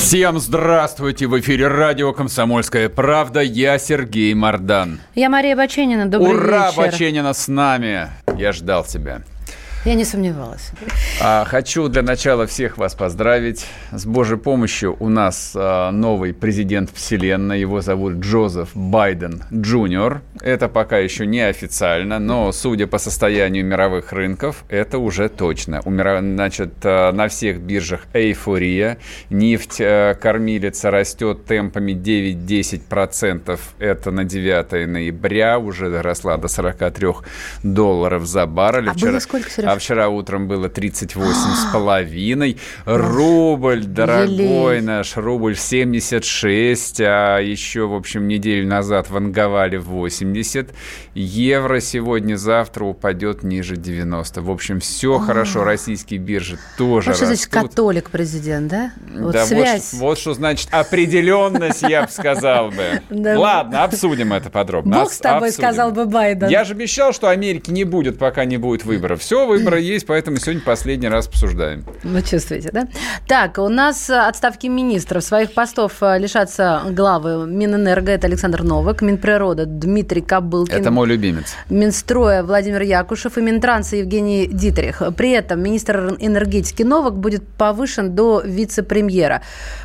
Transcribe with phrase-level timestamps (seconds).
[0.00, 1.26] Всем здравствуйте!
[1.26, 3.42] В эфире радио «Комсомольская правда».
[3.42, 4.98] Я Сергей Мордан.
[5.14, 6.06] Я Мария Баченина.
[6.06, 6.76] Добрый Ура, вечер.
[6.78, 8.08] Баченина с нами!
[8.34, 9.20] Я ждал тебя.
[9.86, 10.72] Я не сомневалась.
[11.22, 13.66] А, хочу для начала всех вас поздравить.
[13.92, 17.60] С Божьей помощью у нас а, новый президент Вселенной.
[17.60, 20.20] Его зовут Джозеф Байден Джуниор.
[20.42, 25.80] Это пока еще не официально, но судя по состоянию мировых рынков, это уже точно.
[25.86, 28.98] У мира- Значит, а, на всех биржах эйфория.
[29.30, 33.58] Нефть а, кормилица растет темпами 9-10%.
[33.78, 35.58] Это на 9 ноября.
[35.58, 37.06] Уже доросла до 43
[37.62, 38.90] долларов за баррель.
[38.90, 39.69] А было сколько, Сереж?
[39.70, 42.56] А вчера утром было 38 с половиной.
[42.86, 44.80] Рубль, дорогой Елей.
[44.80, 50.70] наш, рубль 76, а еще, в общем, неделю назад ванговали 80.
[51.14, 54.42] Евро сегодня-завтра упадет ниже 90.
[54.42, 55.62] В общем, все хорошо.
[55.62, 57.70] Российские биржи тоже Вот что значит растут.
[57.70, 58.90] католик президент, да?
[59.18, 59.90] Вот да, вот, связь.
[59.92, 63.02] ш- вот что значит определенность, я бы сказал бы.
[63.10, 64.98] Ладно, обсудим это подробно.
[65.00, 66.48] Бог с тобой, сказал бы Байден.
[66.48, 69.20] Я же обещал, что Америки не будет, пока не будет выборов.
[69.20, 71.84] Все, выборы есть, поэтому сегодня последний раз обсуждаем.
[72.02, 72.88] Вы чувствуете, да?
[73.26, 75.22] Так, у нас отставки министров.
[75.24, 80.74] Своих постов э, лишатся главы Минэнерго, это Александр Новак, Минприрода Дмитрий Кобылкин.
[80.74, 81.54] Это мой любимец.
[81.68, 85.02] Минстроя Владимир Якушев и Минтранса Евгений Дитрих.
[85.16, 89.42] При этом министр энергетики Новак будет повышен до вице-премьера.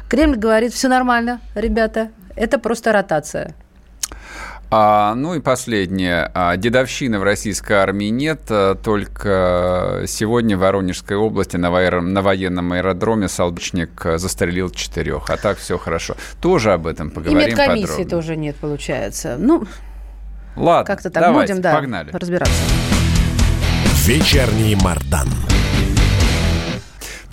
[0.09, 3.55] Кремль говорит, все нормально, ребята, это просто ротация.
[4.71, 6.29] А, ну и последнее.
[6.33, 12.21] А, дедовщины в российской армии нет, а, только сегодня в Воронежской области на, воер- на
[12.21, 15.29] военном аэродроме солдатчик а, застрелил четырех.
[15.29, 16.15] А так все хорошо.
[16.41, 18.09] Тоже об этом И поговорим медкомиссии подробно.
[18.09, 19.35] тоже нет, получается.
[19.39, 19.65] Ну,
[20.55, 22.11] Ладно, как-то так давайте, будем, да, погнали.
[22.11, 22.53] разбираться.
[24.05, 25.27] Вечерний Мардан.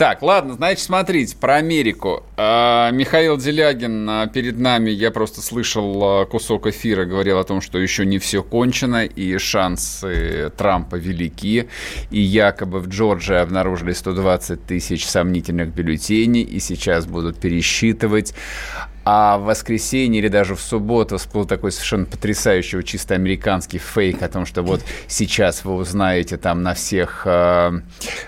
[0.03, 2.25] Так, ладно, значит, смотрите, про Америку.
[2.37, 7.61] А, Михаил Делягин а, перед нами, я просто слышал а, кусок эфира, говорил о том,
[7.61, 11.69] что еще не все кончено, и шансы Трампа велики,
[12.11, 18.35] и якобы в Джорджии обнаружили 120 тысяч сомнительных бюллетеней, и сейчас будут пересчитывать.
[19.05, 24.29] А в воскресенье или даже в субботу всплыл такой совершенно потрясающий, чисто американский фейк о
[24.29, 27.73] том, что вот сейчас вы узнаете, там на всех э,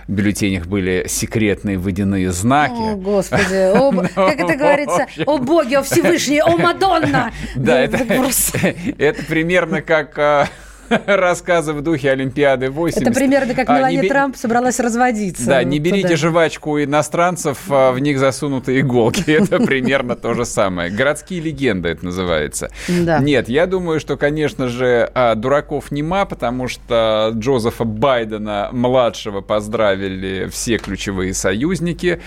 [0.09, 2.73] бюллетенях были секретные водяные знаки.
[2.73, 7.33] О, Господи, о, как это говорится, о боги, о Всевышний, о Мадонна!
[7.55, 10.47] Да, Ну, это, это примерно как э,
[11.07, 13.03] рассказы в духе Олимпиады 80.
[13.03, 15.47] Это примерно как А, Мелания бе- Трамп собралась разводиться.
[15.47, 16.17] Да, Вот не берите туда.
[16.17, 19.25] жвачку у иностранцев, а в них засунуты иголки.
[19.31, 20.91] Это примерно то же самое.
[20.91, 22.71] Городские легенды это называется.
[22.89, 23.19] Да.
[23.19, 30.49] Нет, я думаю, что, конечно же, а, дураков нема, потому что Джозефа Байдена младшего поздравили
[30.51, 32.21] все ключевые союзники.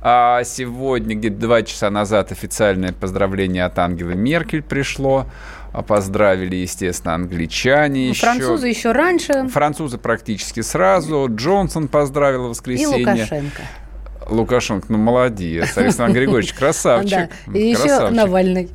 [0.00, 5.26] А сегодня, где-то два часа назад, официальное поздравление от Ангелы Меркель пришло.
[5.72, 8.26] А Поздравили, естественно, англичане Ну, еще.
[8.26, 9.48] Французы еще раньше.
[9.48, 11.28] Французы практически сразу.
[11.30, 13.06] Джонсон поздравил в И воскресенье.
[13.06, 13.62] Лукашенко.
[14.28, 15.76] Лукашенко, ну молодец.
[15.76, 17.30] Александр Григорьевич, красавчик.
[17.46, 17.58] Да.
[17.58, 18.16] И еще Красавчик.
[18.16, 18.70] Навальный.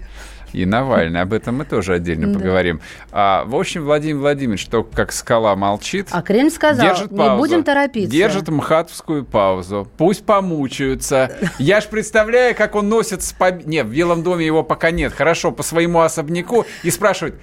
[0.54, 1.22] И Навальный.
[1.22, 2.80] Об этом мы тоже отдельно поговорим.
[3.12, 6.08] А, в общем, Владимир Владимирович, то как скала молчит.
[6.12, 7.38] А Кремль сказал, Держит не паузу.
[7.38, 8.12] будем торопиться.
[8.12, 9.88] Держит мхатовскую паузу.
[9.98, 11.32] Пусть помучаются.
[11.60, 15.14] Я ж представляю, как он носит с поб- Не, в Белом доме его пока нет.
[15.14, 16.66] Хорошо, по своему особняку.
[16.84, 17.36] И спрашивает,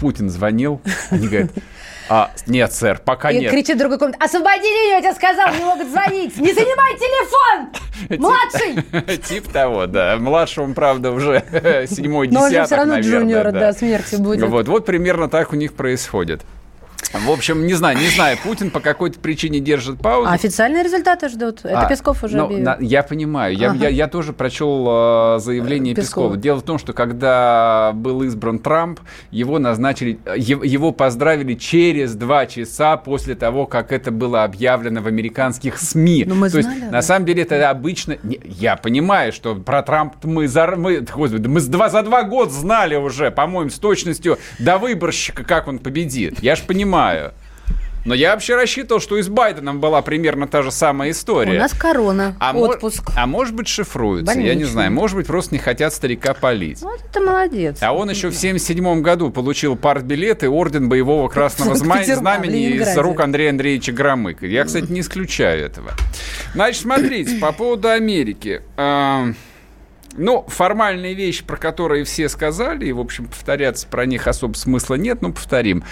[0.00, 0.80] Путин звонил?
[1.10, 1.50] Они говорят,
[2.12, 3.52] а, нет, сэр, пока И нет.
[3.52, 6.36] кричит другой комнате, освободи ее, я тебе сказал, не могут звонить.
[6.38, 8.18] Не занимай телефон!
[8.18, 9.16] Младший!
[9.28, 10.16] Тип того, да.
[10.16, 11.44] Младшему, правда, уже
[11.88, 13.72] седьмой Но он же десяток, все равно наверное, джуниора да.
[13.72, 14.42] смерти будет.
[14.42, 16.42] Вот, вот примерно так у них происходит.
[17.12, 20.28] В общем, не знаю, не знаю, Путин по какой-то причине держит паузу.
[20.30, 21.64] А официальные результаты ждут.
[21.64, 22.64] Это А, Песков уже ну, объявил.
[22.64, 23.56] на- я понимаю.
[23.56, 23.78] Я, Ага.
[23.84, 24.86] я, я тоже прочел
[25.36, 26.28] э, заявление Пескова.
[26.28, 26.36] Пескова.
[26.36, 29.00] Дело в том, что когда был избран Трамп,
[29.32, 35.06] его назначили, э, его поздравили через два часа после того, как это было объявлено в
[35.08, 36.24] американских СМИ.
[36.28, 38.18] Ну, мы То есть, знали об на самом деле, это обычно...
[38.22, 42.94] я понимаю, что про Трамп мы, за, мы, господи, мы два, за два года знали
[42.94, 46.40] уже, по-моему, с точностью до выборщика, как он победит.
[46.40, 46.99] Я ж понимаю.
[48.06, 51.58] Но я вообще рассчитывал, что и с Байденом была примерно та же самая история.
[51.58, 53.08] У нас корона, а отпуск.
[53.10, 54.48] Мо- а может быть шифруются, Больничный.
[54.48, 54.90] я не знаю.
[54.90, 56.80] Может быть просто не хотят старика полить.
[56.80, 57.76] Вот это молодец.
[57.82, 63.20] А он еще в 77 году получил партбилет и орден боевого красного знамени из рук
[63.20, 64.46] Андрея Андреевича Громыка.
[64.46, 65.90] Я, кстати, не исключаю этого.
[66.54, 68.62] Значит, смотрите, по поводу Америки.
[70.16, 74.96] Ну, формальные вещи, про которые все сказали, и, в общем, повторяться про них особо смысла
[74.96, 75.84] нет, но повторим.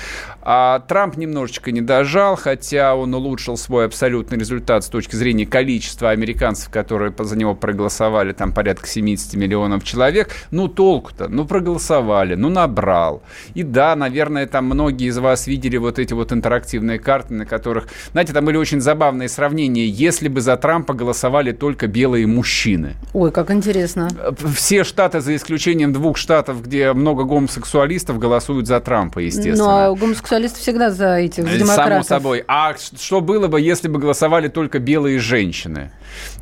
[0.43, 6.11] А Трамп немножечко не дожал, хотя он улучшил свой абсолютный результат с точки зрения количества
[6.11, 10.31] американцев, которые за него проголосовали, там порядка 70 миллионов человек.
[10.51, 13.23] Ну, толку-то, ну, проголосовали, ну, набрал.
[13.55, 17.87] И да, наверное, там многие из вас видели вот эти вот интерактивные карты, на которых,
[18.13, 22.97] знаете, там были очень забавные сравнения, если бы за Трампа голосовали только белые мужчины.
[23.13, 24.08] Ой, как интересно
[24.55, 29.57] все штаты, за исключением двух штатов, где много гомосексуалистов, голосуют за Трампа, естественно.
[29.57, 32.07] Ну, а гомосексуалисты всегда за этих, за демократов.
[32.07, 32.45] Само собой.
[32.47, 35.91] А что было бы, если бы голосовали только белые женщины?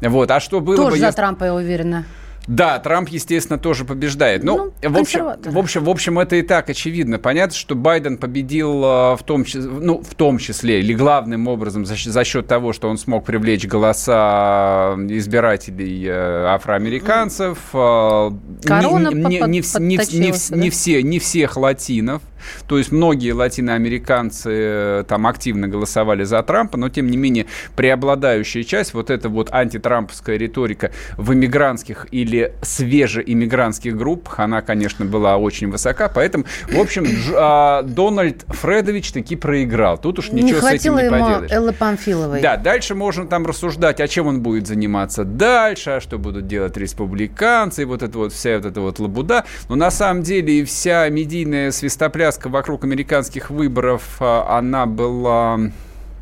[0.00, 0.30] Вот.
[0.30, 0.98] А что было Тоже бы...
[0.98, 1.16] за если...
[1.16, 2.04] Трампа, я уверена.
[2.46, 4.44] Да, Трамп, естественно, тоже побеждает.
[4.44, 7.18] Ну, ну в, общем, в, общем, в общем, это и так очевидно.
[7.18, 11.96] Понятно, что Байден победил э, в том, ну, в том числе или главным образом за,
[11.96, 17.58] за счет того, что он смог привлечь голоса избирателей э, афроамериканцев.
[17.72, 18.30] Э,
[18.64, 22.22] Корона не, не, не, не, все, не всех латинов.
[22.68, 27.46] То есть многие латиноамериканцы э, там активно голосовали за Трампа, но тем не менее
[27.76, 35.36] преобладающая часть, вот эта вот антитрамповская риторика в иммигрантских или свежеиммигрантских группах, она, конечно, была
[35.36, 39.98] очень высока, поэтому, в общем, а, Дональд Фредович таки проиграл.
[39.98, 41.50] Тут уж ничего не с этим не ему поделаешь.
[41.50, 42.40] Эллы Памфиловой.
[42.40, 46.76] Да, дальше можно там рассуждать, а чем он будет заниматься дальше, а что будут делать
[46.76, 49.44] республиканцы, и вот это вот вся вот эта вот лабуда.
[49.68, 55.58] Но на самом деле и вся медийная свистопляска вокруг американских выборов, а, она была...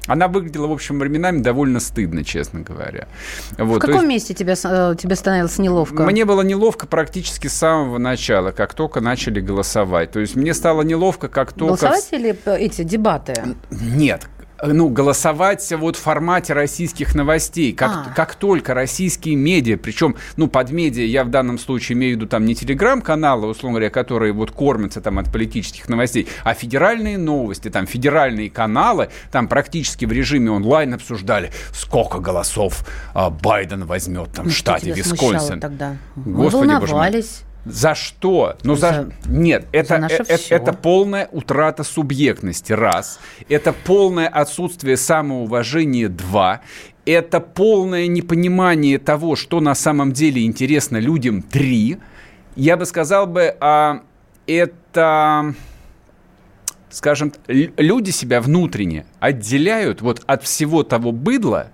[0.07, 3.09] Она выглядела, в общем, временами довольно стыдно, честно говоря.
[3.57, 6.03] Вот, в каком есть, месте тебе, э, тебе становилось неловко?
[6.03, 10.13] Мне было неловко практически с самого начала, как только начали голосовать.
[10.13, 11.87] То есть мне стало неловко, как только...
[11.87, 13.35] Голосовать или эти дебаты?
[13.71, 14.27] Нет,
[14.67, 17.73] ну, голосовать вот в формате российских новостей.
[17.73, 18.13] Как, а.
[18.15, 22.27] как только российские медиа, причем, ну, под медиа я в данном случае имею в виду
[22.27, 27.69] там не телеграм-каналы, условно говоря, которые вот кормятся там от политических новостей, а федеральные новости,
[27.71, 34.47] там федеральные каналы, там практически в режиме онлайн обсуждали, сколько голосов а, Байден возьмет там
[34.47, 35.61] в штате Висконсин.
[35.61, 35.97] тогда?
[36.17, 37.43] Господи, Вы волновались.
[37.65, 38.57] За что?
[38.63, 38.93] Ну, за...
[38.93, 39.31] за...
[39.31, 43.19] Нет, это, за это, это полная утрата субъектности, раз.
[43.49, 46.61] Это полное отсутствие самоуважения, два.
[47.07, 51.99] Это полное непонимание того, что на самом деле интересно людям, три.
[52.57, 54.03] Я бы сказал бы, а,
[54.47, 55.55] это
[56.95, 61.71] скажем, люди себя внутренне отделяют вот от всего того быдла,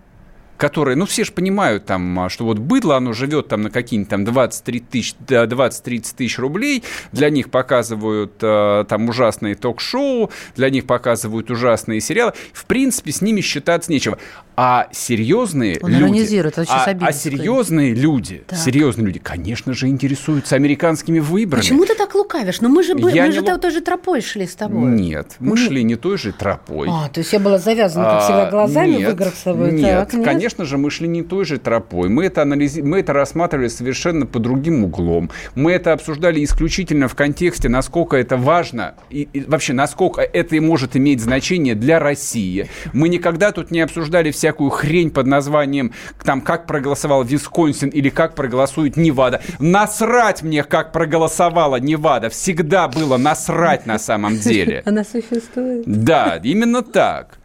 [0.60, 4.10] которые, ну, все же понимают там, а, что вот быдло, оно живет там на какие-нибудь
[4.10, 10.86] там 20-30 тысяч, 20 тысяч рублей, для них показывают э, там ужасные ток-шоу, для них
[10.86, 12.34] показывают ужасные сериалы.
[12.52, 14.18] В принципе, с ними считаться нечего.
[14.62, 18.58] А серьезные Он люди, а, а серьезные люди, так.
[18.58, 21.62] серьезные люди, конечно же, интересуются американскими выборами.
[21.62, 22.60] Почему ты так лукавишь?
[22.60, 23.58] Но ну, мы же, мы же л...
[23.58, 24.90] той же тропой шли с тобой.
[24.90, 25.66] Нет, мы нет.
[25.66, 26.88] шли не той же тропой.
[26.90, 29.72] А, то есть я была завязана, как всегда, а, глазами нет, в играх с собой.
[29.72, 32.08] Нет, так, нет, конечно же, мы шли не той же тропой.
[32.08, 32.82] Мы это, анализи...
[32.82, 35.30] мы это рассматривали совершенно по другим углом.
[35.54, 40.96] Мы это обсуждали исключительно в контексте, насколько это важно и, и вообще, насколько это может
[40.96, 42.68] иметь значение для России.
[42.92, 45.92] Мы никогда тут не обсуждали вся всякую хрень под названием
[46.24, 49.40] там как проголосовал Висконсин или как проголосует Невада.
[49.60, 52.28] Насрать мне, как проголосовала Невада.
[52.30, 54.82] Всегда было насрать на самом деле.
[54.86, 55.84] Она существует.
[55.86, 57.39] Да, именно так.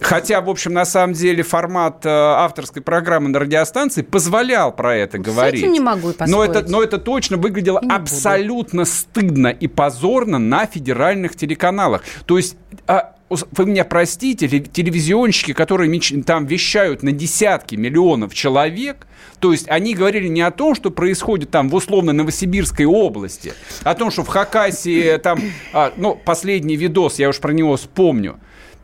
[0.00, 5.18] Хотя, в общем, на самом деле формат э, авторской программы на радиостанции позволял про это
[5.18, 5.62] С говорить.
[5.62, 6.32] Этим не могу поспорить.
[6.32, 8.90] Но это, но это точно выглядело абсолютно буду.
[8.90, 12.02] стыдно и позорно на федеральных телеканалах.
[12.26, 12.56] То есть...
[12.86, 19.06] А, вы меня простите, телевизионщики, которые там вещают на десятки миллионов человек,
[19.38, 23.52] то есть они говорили не о том, что происходит там в условно Новосибирской области,
[23.84, 25.40] а о том, что в Хакасии там,
[25.72, 28.40] а, ну, последний видос, я уж про него вспомню,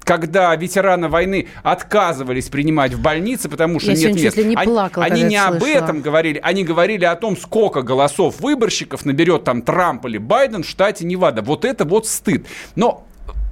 [0.06, 4.36] когда ветераны войны отказывались принимать в больнице, потому что я нет мест.
[4.36, 9.04] не плакала, они они не об этом говорили, они говорили о том, сколько голосов выборщиков
[9.04, 11.42] наберет там Трамп или Байден в штате Невада.
[11.42, 12.46] Вот это вот стыд.
[12.76, 13.04] Но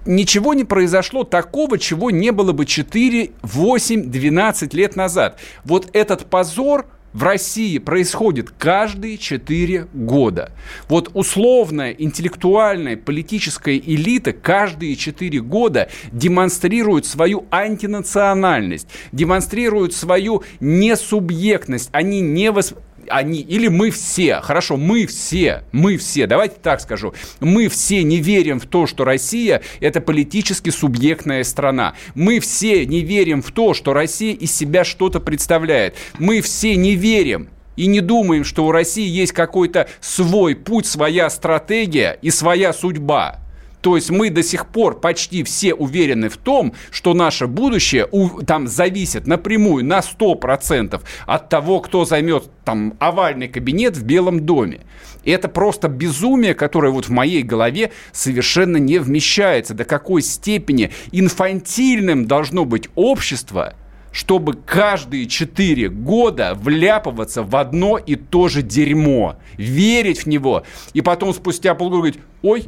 [0.06, 5.40] ничего не произошло такого, чего не было бы 4, 8, 12 лет назад.
[5.64, 10.50] Вот этот позор в России происходит каждые 4 года.
[10.88, 21.88] Вот условная интеллектуальная политическая элита каждые 4 года демонстрирует свою антинациональность, демонстрирует свою несубъектность.
[21.92, 22.74] Они не восп
[23.08, 28.18] они, или мы все, хорошо, мы все, мы все, давайте так скажу, мы все не
[28.18, 31.94] верим в то, что Россия– это политически субъектная страна.
[32.14, 35.96] Мы все не верим в то, что Россия из себя что-то представляет.
[36.18, 41.28] Мы все не верим и не думаем, что у России есть какой-то свой путь, своя
[41.30, 43.43] стратегия и своя судьба.
[43.84, 48.40] То есть мы до сих пор почти все уверены в том, что наше будущее у,
[48.40, 54.80] там зависит напрямую на 100% от того, кто займет там овальный кабинет в Белом доме.
[55.22, 59.74] И это просто безумие, которое вот в моей голове совершенно не вмещается.
[59.74, 63.74] До какой степени инфантильным должно быть общество,
[64.12, 70.62] чтобы каждые четыре года вляпываться в одно и то же дерьмо, верить в него,
[70.94, 72.64] и потом спустя полгода говорить, ой,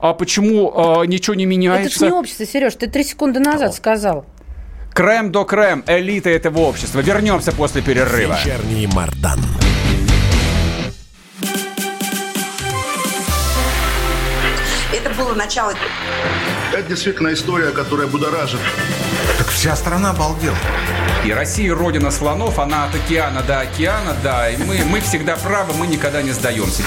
[0.00, 1.88] а почему а, ничего не меняется?
[1.88, 4.26] Это же не общество, Сереж, ты три секунды назад сказал.
[4.92, 7.00] Крем до крем, элита этого общества.
[7.00, 8.34] Вернемся после перерыва.
[8.34, 9.38] Вечерний Мардан.
[14.92, 15.72] Это было начало.
[16.72, 18.60] Это действительно история, которая будоражит.
[19.38, 20.56] Так вся страна обалдела.
[21.24, 25.74] И Россия родина слонов, она от океана до океана, да, и мы, мы всегда правы,
[25.74, 26.82] мы никогда не сдаемся.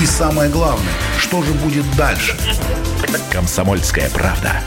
[0.00, 2.36] И самое главное, что же будет дальше?
[3.32, 4.62] Комсомольская правда.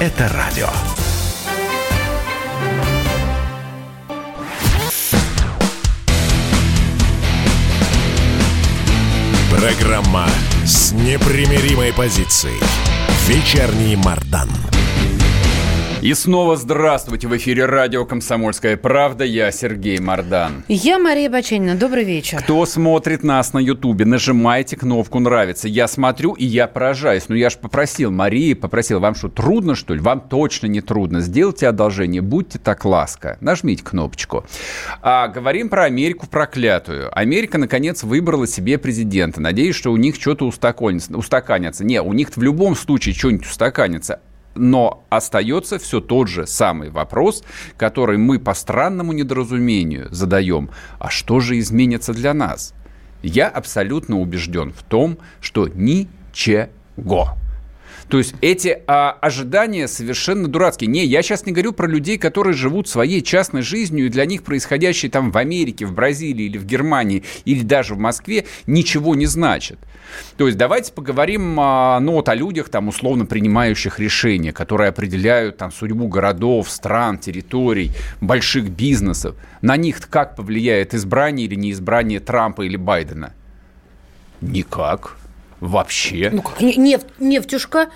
[0.00, 0.68] Это радио.
[9.50, 10.28] Программа
[10.64, 12.60] с непримиримой позицией.
[13.26, 14.50] Вечерний Мардан.
[16.04, 17.28] И снова здравствуйте.
[17.28, 19.24] В эфире радио «Комсомольская правда».
[19.24, 20.62] Я Сергей Мордан.
[20.68, 21.76] Я Мария Баченина.
[21.76, 22.42] Добрый вечер.
[22.42, 25.66] Кто смотрит нас на Ютубе, нажимайте кнопку «Нравится».
[25.66, 27.30] Я смотрю, и я поражаюсь.
[27.30, 30.00] Но я же попросил, Мария попросил, вам что, трудно, что ли?
[30.00, 31.22] Вам точно не трудно.
[31.22, 33.38] Сделайте одолжение, будьте так ласка.
[33.40, 34.44] Нажмите кнопочку.
[35.00, 37.18] А, говорим про Америку проклятую.
[37.18, 39.40] Америка, наконец, выбрала себе президента.
[39.40, 41.16] Надеюсь, что у них что-то устаканится.
[41.16, 41.82] устаканится.
[41.82, 44.20] Не, у них в любом случае что-нибудь устаканится
[44.54, 47.44] но остается все тот же самый вопрос,
[47.76, 50.70] который мы по странному недоразумению задаем.
[50.98, 52.74] А что же изменится для нас?
[53.22, 57.36] Я абсолютно убежден в том, что ничего.
[58.08, 60.88] То есть эти а, ожидания совершенно дурацкие.
[60.90, 64.42] Не, я сейчас не говорю про людей, которые живут своей частной жизнью, и для них
[64.42, 69.26] происходящее там в Америке, в Бразилии или в Германии, или даже в Москве ничего не
[69.26, 69.78] значит.
[70.36, 75.56] То есть давайте поговорим а, ну, вот о людях, там, условно принимающих решения, которые определяют
[75.56, 79.34] там, судьбу городов, стран, территорий, больших бизнесов.
[79.62, 83.32] На них как повлияет избрание или неизбрание Трампа или Байдена?
[84.40, 85.16] Никак.
[85.64, 86.28] Вообще.
[86.30, 87.88] Ну как, нефть, нефтюшка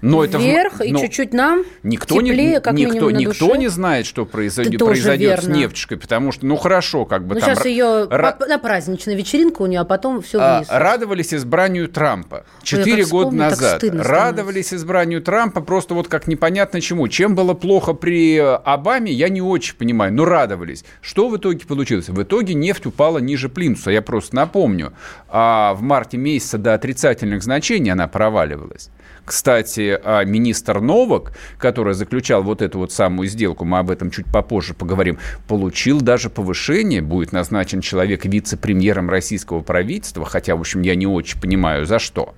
[0.00, 3.58] но вверх это, и но чуть-чуть нам никто теплее, не, как никто, никто душе.
[3.58, 7.54] не знает, что произойдет, произойдет с нефтечкой, потому что, ну хорошо, как бы ну, там...
[7.54, 8.36] сейчас ее ра...
[8.48, 10.68] на праздничная вечеринка у нее, а потом все а, вниз.
[10.70, 13.82] А, радовались избранию Трампа четыре года назад.
[13.84, 17.08] Радовались избранию Трампа просто вот как непонятно чему.
[17.08, 20.84] Чем было плохо при Обаме, я не очень понимаю, но радовались.
[21.00, 22.08] Что в итоге получилось?
[22.08, 24.92] В итоге нефть упала ниже плинтуса, я просто напомню.
[25.28, 28.90] А в марте месяца до отрицательных значений она проваливалась.
[29.28, 34.24] Кстати, а, министр Новак, который заключал вот эту вот самую сделку, мы об этом чуть
[34.24, 40.94] попозже поговорим, получил даже повышение, будет назначен человек вице-премьером российского правительства, хотя, в общем, я
[40.94, 42.34] не очень понимаю, за что.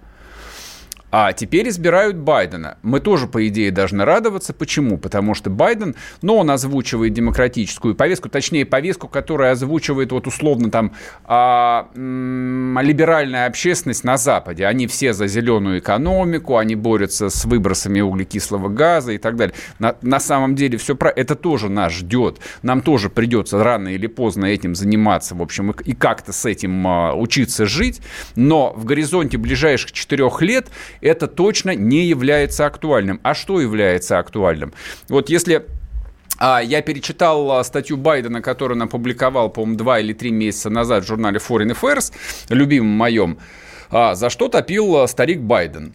[1.11, 2.79] А теперь избирают Байдена.
[2.83, 4.53] Мы тоже, по идее, должны радоваться.
[4.53, 4.97] Почему?
[4.97, 10.93] Потому что Байден, ну, он озвучивает демократическую повестку, точнее, повестку, которая озвучивает вот условно там
[11.25, 14.67] а, м- либеральная общественность на Западе.
[14.67, 19.55] Они все за зеленую экономику, они борются с выбросами углекислого газа и так далее.
[19.79, 22.39] На, на самом деле все про это тоже нас ждет.
[22.63, 26.87] Нам тоже придется рано или поздно этим заниматься, в общем, и, и как-то с этим
[26.87, 28.01] а, учиться жить.
[28.37, 30.69] Но в горизонте ближайших четырех лет
[31.01, 33.21] это точно не является актуальным.
[33.23, 34.73] А что является актуальным?
[35.09, 35.67] Вот если
[36.39, 41.05] а, я перечитал а, статью Байдена, которую он опубликовал, по-моему, два или три месяца назад
[41.05, 42.13] в журнале Foreign Affairs,
[42.49, 43.39] любимом моем,
[43.91, 45.95] а, за что топил старик Байден.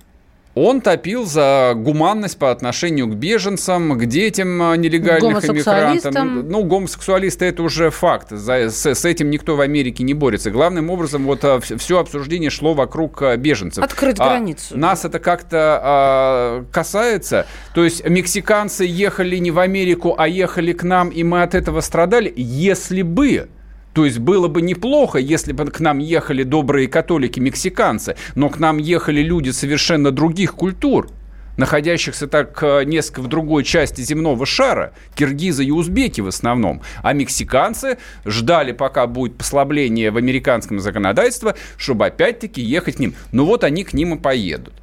[0.55, 6.47] Он топил за гуманность по отношению к беженцам, к детям а, нелегальных иммигрантам.
[6.47, 8.29] Ну, гомосексуалисты это уже факт.
[8.29, 10.51] За, с, с этим никто в Америке не борется.
[10.51, 13.83] Главным образом, вот а, все обсуждение шло вокруг а, беженцев.
[13.83, 14.77] Открыть а, границу.
[14.77, 17.47] Нас это как-то а, касается.
[17.73, 21.81] То есть мексиканцы ехали не в Америку, а ехали к нам, и мы от этого
[21.81, 22.33] страдали.
[22.33, 23.49] Если бы
[23.95, 28.77] то есть было бы неплохо, если бы к нам ехали добрые католики-мексиканцы, но к нам
[28.77, 31.09] ехали люди совершенно других культур
[31.55, 37.13] находящихся так э, несколько в другой части земного шара, киргизы и узбеки в основном, а
[37.13, 43.15] мексиканцы ждали, пока будет послабление в американском законодательстве, чтобы опять-таки ехать к ним.
[43.31, 44.73] Ну вот они к ним и поедут.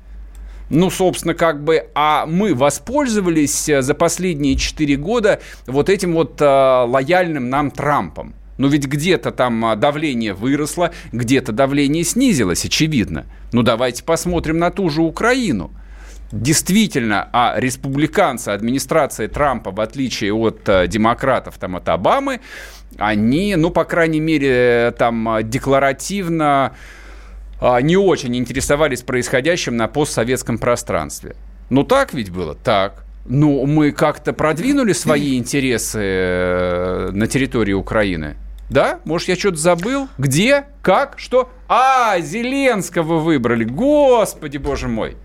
[0.71, 6.41] Ну, собственно, как бы, а мы воспользовались э, за последние четыре года вот этим вот
[6.41, 8.35] э, лояльным нам Трампом.
[8.59, 13.27] Но ведь где-то там а, давление выросло, где-то давление снизилось, очевидно.
[13.53, 15.71] Ну давайте посмотрим на ту же Украину.
[16.31, 22.41] Действительно, а республиканцы, администрация Трампа, в отличие от а, демократов, там, от Обамы,
[22.99, 26.75] они, ну, по крайней мере, там а, декларативно
[27.81, 31.37] не очень интересовались происходящим на постсоветском пространстве.
[31.71, 32.57] Ну так ведь было?
[32.57, 33.05] Так.
[33.25, 38.37] Ну, мы как-то продвинули свои интересы э, на территории Украины.
[38.69, 39.01] Да?
[39.05, 40.09] Может, я что-то забыл?
[40.19, 40.65] Где?
[40.83, 41.19] Как?
[41.19, 41.51] Что?
[41.69, 43.65] А, Зеленского выбрали.
[43.65, 45.17] Господи, боже мой.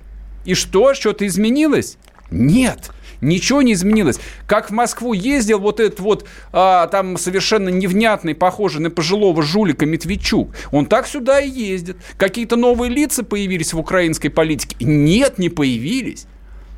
[0.46, 0.94] И что?
[0.94, 1.98] Что-то изменилось?
[2.30, 2.92] Нет.
[3.20, 4.20] Ничего не изменилось.
[4.46, 9.86] Как в Москву ездил вот этот вот а, там совершенно невнятный, похожий на пожилого жулика
[9.88, 10.54] Медведчук.
[10.72, 11.98] Он так сюда и ездит.
[12.18, 14.76] Какие-то новые лица появились в украинской политике?
[14.82, 16.28] Нет, не появились.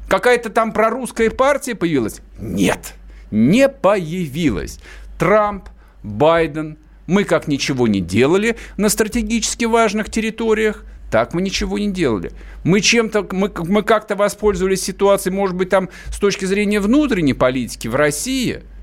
[0.10, 2.22] Какая-то там прорусская партия появилась?
[2.40, 2.96] Нет,
[3.30, 4.80] не появилась.
[5.20, 5.70] Трамп,
[6.02, 12.32] Байден, мы как ничего не делали на стратегически важных территориях, так мы ничего не делали.
[12.64, 17.88] Мы чем-то, мы, мы как-то воспользовались ситуацией, может быть, там с точки зрения внутренней политики
[17.88, 18.64] в России–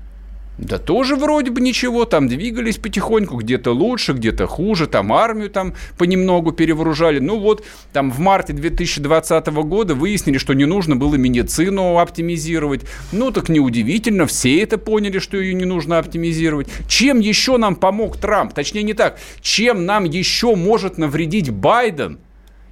[0.57, 5.75] да тоже вроде бы ничего, там двигались потихоньку, где-то лучше, где-то хуже, там армию там
[5.99, 7.19] понемногу перевооружали.
[7.19, 12.81] Ну вот, там в марте 2020 года выяснили, что не нужно было медицину оптимизировать.
[13.11, 16.67] Ну так неудивительно, все это поняли, что ее не нужно оптимизировать.
[16.87, 18.53] Чем еще нам помог Трамп?
[18.53, 22.19] Точнее не так, чем нам еще может навредить Байден?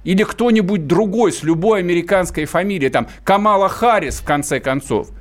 [0.02, 5.10] Или кто-нибудь другой с любой американской фамилией, там Камала Харрис в конце концов–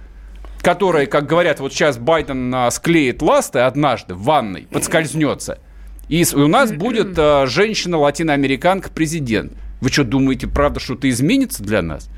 [0.65, 5.59] которая, как говорят, вот сейчас Байден а, склеит ласты однажды в ванной, подскользнется,
[6.09, 9.53] и у нас будет а, женщина-латиноамериканка президент.
[9.79, 12.09] Вы что, думаете, правда, что-то изменится для нас?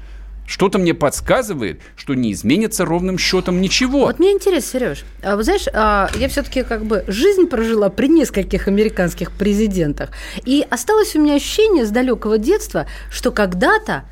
[0.45, 4.05] Что-то мне подсказывает, что не изменится ровным счетом ничего.
[4.05, 8.07] Вот мне интересно, Сереж, а, вы знаешь, а, я все-таки как бы жизнь прожила при
[8.07, 10.11] нескольких американских президентах,
[10.45, 14.05] и осталось у меня ощущение с далекого детства, что когда-то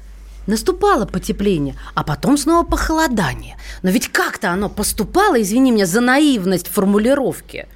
[0.47, 3.57] наступало потепление, а потом снова похолодание.
[3.83, 7.67] Но ведь как-то оно поступало, извини меня за наивность формулировки.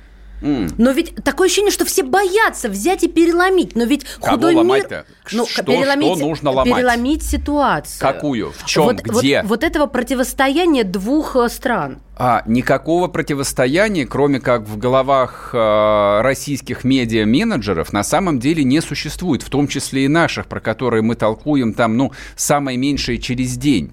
[0.42, 0.74] Mm.
[0.78, 3.76] Но ведь такое ощущение, что все боятся взять и переломить.
[3.76, 4.96] Но ведь Кого худой ломать-то?
[4.96, 5.06] мир...
[5.32, 6.76] Ну, что, переломить, что нужно ломать?
[6.76, 8.00] Переломить ситуацию.
[8.00, 8.52] Какую?
[8.52, 8.84] В чем?
[8.84, 9.42] Вот, Где?
[9.42, 12.00] Вот, вот этого противостояния двух э, стран.
[12.16, 19.44] А, никакого противостояния, кроме как в головах э, российских медиа-менеджеров, на самом деле не существует,
[19.44, 23.92] в том числе и наших, про которые мы толкуем там, ну, самое меньшее через день.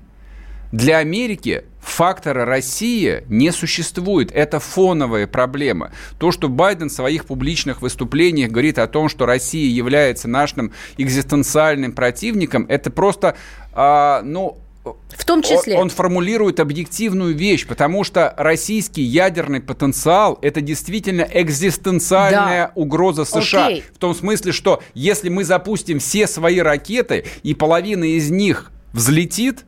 [0.73, 4.31] Для Америки фактора Россия не существует.
[4.33, 5.92] Это фоновая проблема.
[6.18, 11.92] То, что Байден в своих публичных выступлениях говорит о том, что Россия является нашим экзистенциальным
[11.92, 13.37] противником, это просто,
[13.72, 15.75] а, ну, в том числе.
[15.75, 22.72] Он, он формулирует объективную вещь, потому что российский ядерный потенциал это действительно экзистенциальная да.
[22.75, 23.66] угроза США.
[23.66, 23.85] Окей.
[23.94, 29.64] В том смысле, что если мы запустим все свои ракеты, и половина из них взлетит,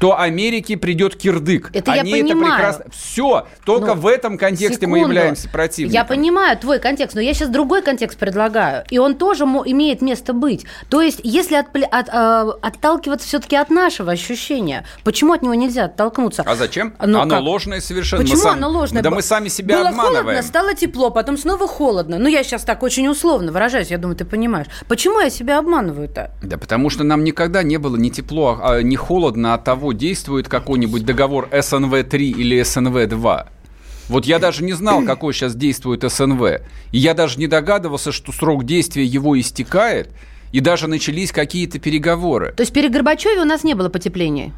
[0.00, 1.70] то Америке придет кирдык.
[1.74, 2.46] Это Они я понимаю.
[2.46, 2.84] это прекрасно.
[2.90, 4.96] Все, только ну, в этом контексте секунду.
[4.96, 5.94] мы являемся противником.
[5.94, 10.32] Я понимаю твой контекст, но я сейчас другой контекст предлагаю, и он тоже имеет место
[10.32, 10.64] быть.
[10.88, 15.84] То есть, если от, от, э, отталкиваться все-таки от нашего ощущения, почему от него нельзя
[15.84, 16.44] оттолкнуться?
[16.46, 16.94] А зачем?
[16.98, 17.42] Но оно как?
[17.42, 18.22] ложное совершенно.
[18.22, 18.54] Почему сам...
[18.54, 19.02] оно ложное?
[19.02, 20.24] Да мы сами себя Было обманываем.
[20.24, 22.16] холодно, стало тепло, потом снова холодно.
[22.18, 24.66] Ну, я сейчас так очень условно выражаюсь, я думаю, ты понимаешь.
[24.88, 26.30] Почему я себя обманываю-то?
[26.42, 30.48] Да потому что нам никогда не было ни тепло, а, ни холодно от того, действует
[30.48, 33.46] как какой-нибудь договор СНВ-3 или СНВ-2.
[34.08, 36.42] Вот я даже не знал, какой сейчас действует СНВ.
[36.92, 40.10] И я даже не догадывался, что срок действия его истекает,
[40.52, 42.52] и даже начались какие-то переговоры.
[42.56, 44.52] То есть при Горбачеве у нас не было потепления?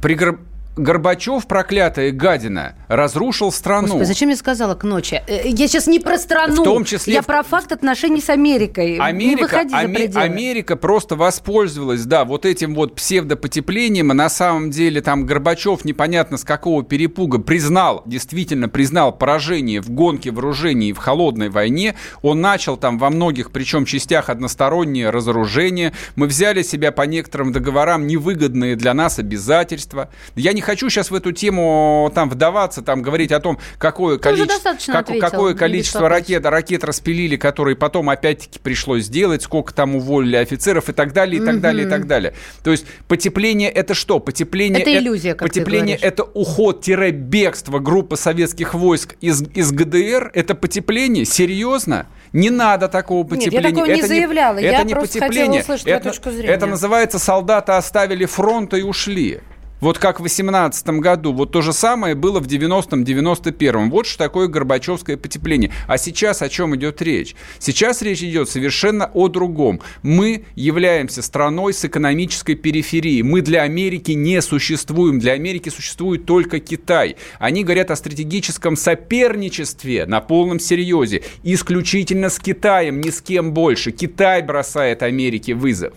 [0.00, 0.40] При Гор...
[0.76, 3.86] Горбачев, проклятая гадина, разрушил страну.
[3.88, 5.22] Господи, зачем я сказала к ночи?
[5.26, 6.60] Э, Я сейчас не про страну.
[6.60, 8.92] В том числе Я про факт отношений с Америкой.
[8.92, 10.22] не Америка, выходи за пределы.
[10.22, 16.36] Америка просто воспользовалась, да, вот этим вот псевдопотеплением, и на самом деле там Горбачев непонятно
[16.36, 21.94] с какого перепуга признал, действительно признал поражение в гонке вооружений в холодной войне.
[22.20, 25.94] Он начал там во многих, причем частях, одностороннее разоружение.
[26.16, 30.10] Мы взяли себя по некоторым договорам невыгодные для нас обязательства.
[30.34, 34.92] Я не хочу сейчас в эту тему там вдаваться, там говорить о том, какое, достаточно
[34.94, 39.96] как- ответил, какое не количество ракет, ракет распилили, которые потом опять-таки пришлось сделать, сколько там
[39.96, 42.34] уволили офицеров и так далее, и так далее, и так далее.
[42.62, 44.18] То есть потепление это что?
[44.18, 50.32] Потепление Это иллюзия, как Потепление это уход-бегство группы советских войск из, из ГДР.
[50.34, 51.24] Это потепление?
[51.24, 52.06] Серьезно?
[52.32, 53.68] Не надо такого Нет, я потепления.
[53.70, 54.58] такого не это заявляла.
[54.58, 55.64] это Я не просто хотела потепление.
[55.86, 56.48] это, точку зрения.
[56.48, 59.40] это называется солдаты оставили фронт и ушли.
[59.80, 61.32] Вот как в 18 году.
[61.32, 63.90] Вот то же самое было в 90-м, 91-м.
[63.90, 65.70] Вот что такое Горбачевское потепление.
[65.86, 67.36] А сейчас о чем идет речь?
[67.58, 69.80] Сейчас речь идет совершенно о другом.
[70.02, 73.22] Мы являемся страной с экономической периферией.
[73.22, 75.18] Мы для Америки не существуем.
[75.18, 77.16] Для Америки существует только Китай.
[77.38, 81.22] Они говорят о стратегическом соперничестве на полном серьезе.
[81.42, 83.90] Исключительно с Китаем, ни с кем больше.
[83.90, 85.92] Китай бросает Америке вызов.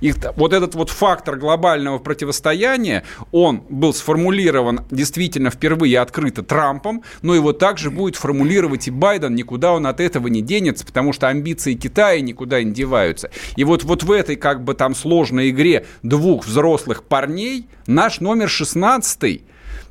[0.00, 2.99] И вот этот вот фактор глобального противостояния,
[3.32, 9.72] он был сформулирован действительно впервые открыто Трампом, но его также будет формулировать и Байден, никуда
[9.72, 13.30] он от этого не денется, потому что амбиции Китая никуда не деваются.
[13.56, 18.48] И вот, вот в этой как бы там сложной игре двух взрослых парней наш номер
[18.48, 19.42] 16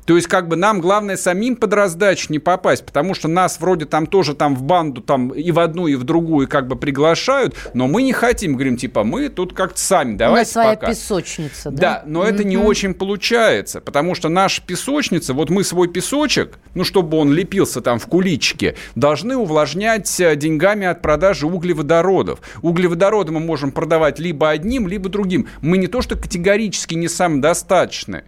[0.06, 3.84] то есть, как бы нам главное самим под раздачу не попасть, потому что нас вроде
[3.84, 7.54] там тоже там в банду там и в одну, и в другую как бы приглашают,
[7.74, 10.88] но мы не хотим, говорим, типа, мы тут как-то сами, У давайте нас своя пока.
[10.88, 11.80] песочница, да?
[11.80, 16.82] Да, но это не очень получается, потому что наша песочница, вот мы свой песочек, ну,
[16.84, 22.40] чтобы он лепился там в куличке, должны увлажнять э, деньгами от продажи углеводородов.
[22.62, 25.46] Углеводороды мы можем продавать либо одним, либо другим.
[25.60, 28.24] Мы не то что категорически не самодостаточны,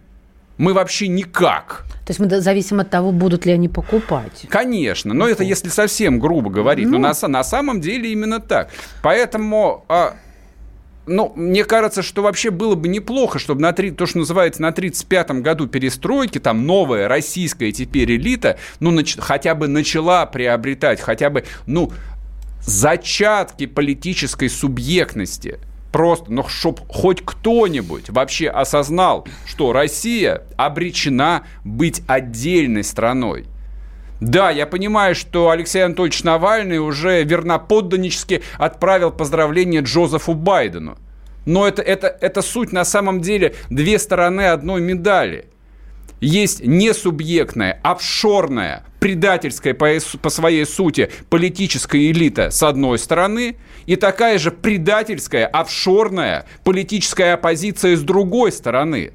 [0.57, 1.85] мы вообще никак.
[2.05, 4.45] То есть мы зависим от того, будут ли они покупать.
[4.49, 6.87] Конечно, но это если совсем грубо говорить.
[6.87, 8.69] Но на, на самом деле именно так.
[9.01, 10.15] Поэтому, а,
[11.05, 14.71] ну, мне кажется, что вообще было бы неплохо, чтобы на три, то, что называется на
[14.71, 21.29] 35-м году перестройки, там новая российская теперь элита, ну, нач- хотя бы начала приобретать, хотя
[21.29, 21.93] бы, ну,
[22.65, 25.59] зачатки политической субъектности.
[25.93, 33.45] Просто, ну, чтоб хоть кто-нибудь вообще осознал, что Россия обречена быть отдельной страной.
[34.19, 40.97] Да, я понимаю, что Алексей Анатольевич Навальный уже верноподданнически отправил поздравление Джозефу Байдену.
[41.45, 45.45] Но это, это, это суть на самом деле две стороны одной медали.
[46.21, 49.89] Есть несубъектная, офшорная, предательская по,
[50.21, 57.97] по своей сути политическая элита с одной стороны, и такая же предательская, офшорная политическая оппозиция
[57.97, 59.11] с другой стороны.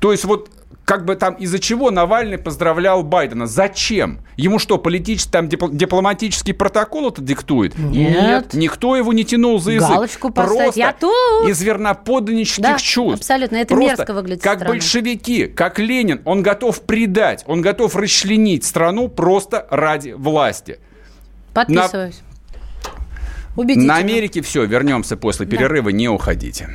[0.00, 0.48] То есть вот
[0.84, 3.46] как бы там из-за чего Навальный поздравлял Байдена?
[3.46, 4.20] Зачем?
[4.36, 7.78] Ему что, политический, там дипл- дипломатический протокол это диктует?
[7.78, 8.52] Нет.
[8.52, 9.88] Никто его не тянул за язык.
[9.88, 10.58] Галочку поставить.
[10.58, 11.48] Просто Я тут.
[11.48, 13.20] из верноподданнических Да, чувств.
[13.20, 13.56] абсолютно.
[13.56, 14.74] Это Просто мерзко выглядит Как странно.
[14.74, 20.78] большевики, как Ленин, он готов предать, он готов расчленить страну просто ради власти.
[21.54, 22.20] Подписываюсь.
[23.56, 23.94] Убедительно.
[23.94, 26.68] На Америке все, вернемся после перерыва, не уходите.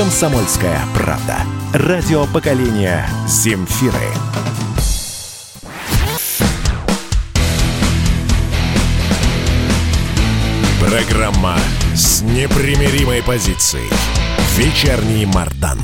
[0.00, 1.40] «Комсомольская правда».
[1.74, 3.92] Радио поколения Земфиры.
[10.80, 11.58] Программа
[11.94, 13.90] с непримиримой позицией.
[14.56, 15.78] Вечерний Мардан.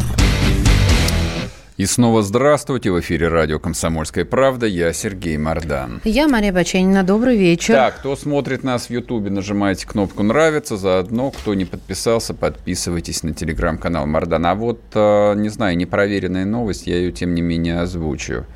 [1.77, 2.91] И снова здравствуйте.
[2.91, 4.65] В эфире радио «Комсомольская правда».
[4.65, 6.01] Я Сергей Мордан.
[6.05, 7.03] Я Мария Баченина.
[7.03, 7.75] Добрый вечер.
[7.75, 10.79] Так, кто смотрит нас в Ютубе, нажимайте кнопку «Нравится».
[10.79, 14.47] Заодно, кто не подписался, подписывайтесь на телеграм-канал Мардан.
[14.47, 18.47] А вот, э, не знаю, непроверенная новость, я ее, тем не менее, озвучу.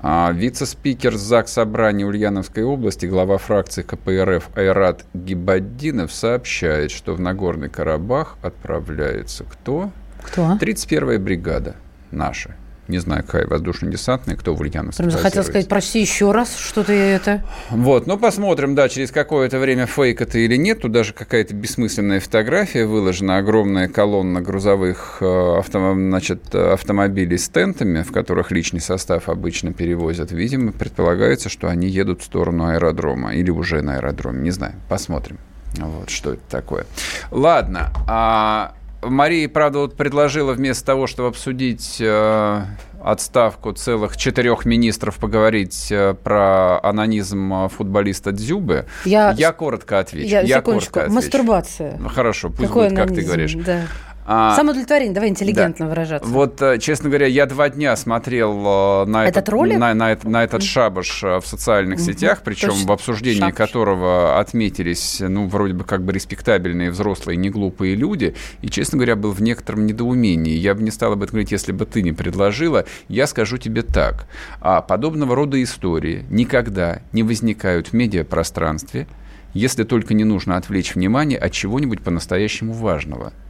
[0.00, 7.68] А, Вице-спикер ЗАГС Собрания Ульяновской области, глава фракции КПРФ Айрат Гибаддинов сообщает, что в Нагорный
[7.68, 9.92] Карабах отправляется кто?
[10.24, 10.58] Кто?
[10.60, 11.76] 31-я бригада
[12.12, 12.54] наша,
[12.88, 17.14] Не знаю, какая воздушно-десантная, кто в Ульяновске Прям захотел сказать, прости еще раз, что-то я
[17.14, 17.44] это...
[17.70, 20.82] Вот, ну посмотрим, да, через какое-то время фейк это или нет.
[20.82, 28.02] Тут даже какая-то бессмысленная фотография выложена, огромная колонна грузовых э, авто, значит, автомобилей с тентами,
[28.02, 30.32] в которых личный состав обычно перевозят.
[30.32, 34.42] Видимо, предполагается, что они едут в сторону аэродрома или уже на аэродроме.
[34.42, 35.38] Не знаю, посмотрим.
[35.76, 36.84] Вот, что это такое.
[37.30, 42.62] Ладно, а Мария, правда, вот предложила вместо того, чтобы обсудить э,
[43.02, 50.28] отставку целых четырех министров, поговорить э, про анонизм э, футболиста Дзюбы, я, я коротко отвечу.
[50.28, 51.16] Я, я коротко отвечу.
[51.16, 51.96] Мастурбация.
[51.98, 53.14] Ну, хорошо, пусть Какой будет, анонизм?
[53.14, 53.54] как ты говоришь.
[53.54, 53.82] Да.
[54.24, 55.90] А, Самоудовлетворение, давай интеллигентно да.
[55.90, 56.28] выражаться.
[56.28, 59.78] Вот, э, честно говоря, я два дня смотрел э, на этот, этот, ролик?
[59.78, 62.04] На, на, на этот шабаш э, в социальных угу.
[62.04, 62.86] сетях, причем Точно.
[62.86, 63.56] в обсуждении шабаш.
[63.56, 69.16] которого отметились, ну, вроде бы как бы респектабельные, взрослые, не глупые люди, и, честно говоря,
[69.16, 70.54] был в некотором недоумении.
[70.54, 72.84] Я бы не стал об этом говорить, если бы ты не предложила.
[73.08, 74.28] Я скажу тебе так.
[74.60, 79.08] А подобного рода истории никогда не возникают в медиапространстве,
[79.52, 83.32] если только не нужно отвлечь внимание от чего-нибудь по-настоящему важного–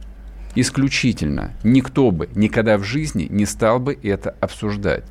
[0.55, 1.51] исключительно.
[1.63, 5.03] Никто бы никогда в жизни не стал бы это обсуждать.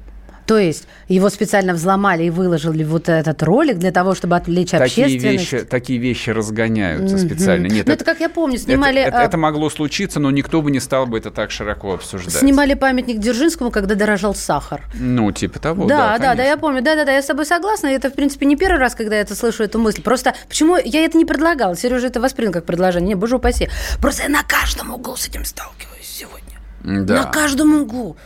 [0.46, 5.07] То есть его специально взломали и выложили вот этот ролик для того, чтобы отвлечь такие
[5.07, 5.52] общественность?
[5.52, 7.26] Вещи, такие вещи разгоняются mm-hmm.
[7.26, 7.66] специально.
[7.66, 9.00] Нет, ну, это, это, как я помню, снимали...
[9.00, 12.35] Это, это, это могло случиться, но никто бы не стал бы это так широко обсуждать.
[12.35, 14.83] Снимали памятник Дзержинскому, когда дорожал сахар.
[14.94, 16.18] Ну, типа того, да.
[16.18, 16.83] Да, да, да, я помню.
[16.83, 17.87] Да-да-да, я с тобой согласна.
[17.88, 20.02] Это, в принципе, не первый раз, когда я это слышу, эту мысль.
[20.02, 21.76] Просто почему я это не предлагала?
[21.76, 23.09] Сережа это воспринял как предложение.
[23.09, 23.68] Не, боже упаси.
[24.00, 27.07] Просто я на каждом углу с этим сталкиваюсь сегодня.
[27.07, 27.22] Да.
[27.22, 28.16] На каждом углу.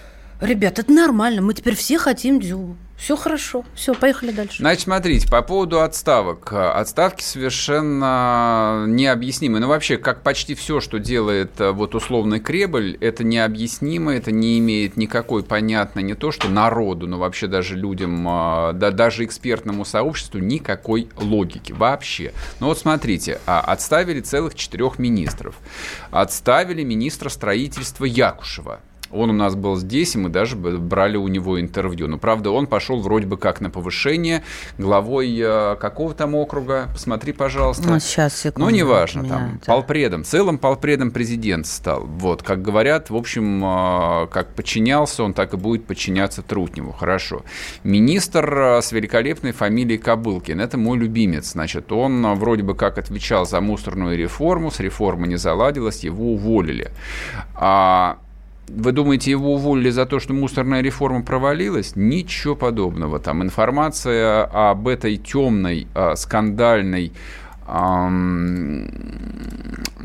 [0.41, 1.41] Ребят, это нормально.
[1.41, 2.77] Мы теперь все хотим Дзюбу.
[2.97, 3.65] Все хорошо.
[3.75, 4.59] Все, поехали дальше.
[4.59, 6.53] Значит, смотрите, по поводу отставок.
[6.53, 9.61] Отставки совершенно необъяснимы.
[9.61, 14.59] Ну, вообще, как почти все, что делает э, вот условный Кремль, это необъяснимо, это не
[14.59, 19.85] имеет никакой понятной, не то что народу, но вообще даже людям, э, да, даже экспертному
[19.85, 22.33] сообществу никакой логики вообще.
[22.61, 25.55] Ну вот смотрите, а, отставили целых четырех министров.
[26.11, 28.81] Отставили министра строительства Якушева.
[29.11, 32.09] Он у нас был здесь, и мы даже брали у него интервью.
[32.09, 34.43] Но, правда, он пошел вроде бы как на повышение
[34.79, 36.89] главой э, какого там округа.
[36.93, 37.89] Посмотри, пожалуйста.
[37.89, 38.69] Ну, сейчас, секунду.
[38.69, 39.73] Ну, неважно, меня, там, да.
[39.73, 40.25] полпредом.
[40.25, 42.05] Целым полпредом президент стал.
[42.05, 46.93] Вот, как говорят, в общем, э, как подчинялся, он так и будет подчиняться Трутневу.
[46.93, 47.45] Хорошо.
[47.85, 50.61] Министр э, с великолепной фамилией Кобылкин.
[50.61, 51.53] Это мой любимец.
[51.53, 56.91] Значит, он вроде бы как отвечал за мусорную реформу, с реформы не заладилось, его уволили.
[57.55, 58.19] А
[58.69, 61.93] вы думаете, его уволили за то, что мусорная реформа провалилась?
[61.95, 63.19] Ничего подобного.
[63.19, 67.13] Там информация об этой темной, а, скандальной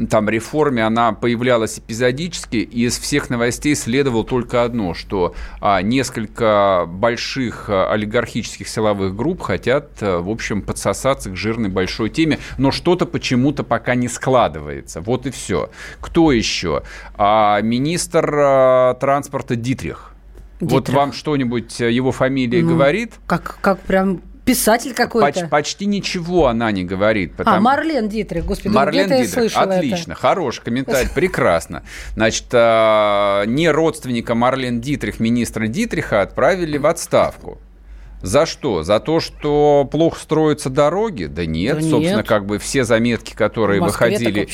[0.09, 6.85] там реформе, она появлялась эпизодически, и из всех новостей следовало только одно, что а, несколько
[6.87, 12.71] больших а, олигархических силовых групп хотят, а, в общем, подсосаться к жирной большой теме, но
[12.71, 15.01] что-то почему-то пока не складывается.
[15.01, 15.69] Вот и все.
[15.99, 16.83] Кто еще?
[17.15, 20.13] А, министр а, транспорта Дитрих.
[20.59, 20.71] Дитрих.
[20.71, 23.13] Вот вам что-нибудь его фамилия ну, говорит?
[23.25, 24.21] Как, как прям
[24.51, 25.41] Писатель какой-то.
[25.41, 27.31] Поч- почти ничего она не говорит.
[27.35, 27.57] А, потому...
[27.57, 30.21] А, Марлен Дитрих, господи, Марлен где Дитрих, я слышала отлично, это?
[30.21, 31.83] хороший комментарий, прекрасно.
[32.15, 37.59] Значит, а, не родственника Марлен Дитрих, министра Дитриха отправили в отставку.
[38.21, 38.83] За что?
[38.83, 41.25] За то, что плохо строятся дороги?
[41.25, 42.27] Да нет, да собственно, нет.
[42.27, 44.47] как бы все заметки, которые выходили,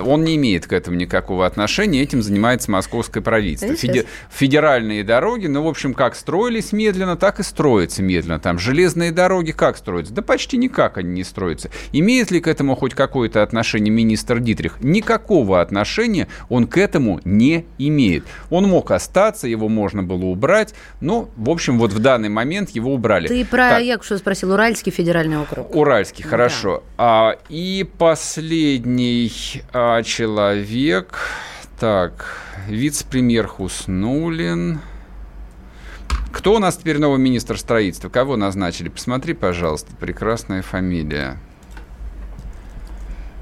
[0.00, 3.74] он не имеет к этому никакого отношения, этим занимается московское правительство.
[3.74, 4.06] Феди...
[4.30, 8.38] Федеральные дороги, ну, в общем, как строились медленно, так и строятся медленно.
[8.38, 10.12] Там железные дороги как строятся?
[10.12, 11.70] Да почти никак они не строятся.
[11.92, 14.78] Имеет ли к этому хоть какое-то отношение министр Дитрих?
[14.80, 18.24] Никакого отношения он к этому не имеет.
[18.50, 22.94] Он мог остаться, его можно было убрать, но, в общем, вот в данный момент его
[22.94, 23.28] убрать убрали.
[23.28, 23.82] Ты про так.
[23.82, 25.74] Якушева спросил, Уральский федеральный округ.
[25.74, 26.30] Уральский, да.
[26.30, 26.82] хорошо.
[26.96, 29.32] А, и последний
[29.72, 31.18] а, человек,
[31.80, 32.36] так,
[32.68, 34.80] вице-премьер Хуснулин.
[36.32, 38.08] Кто у нас теперь новый министр строительства?
[38.10, 38.88] Кого назначили?
[38.88, 41.38] Посмотри, пожалуйста, прекрасная фамилия.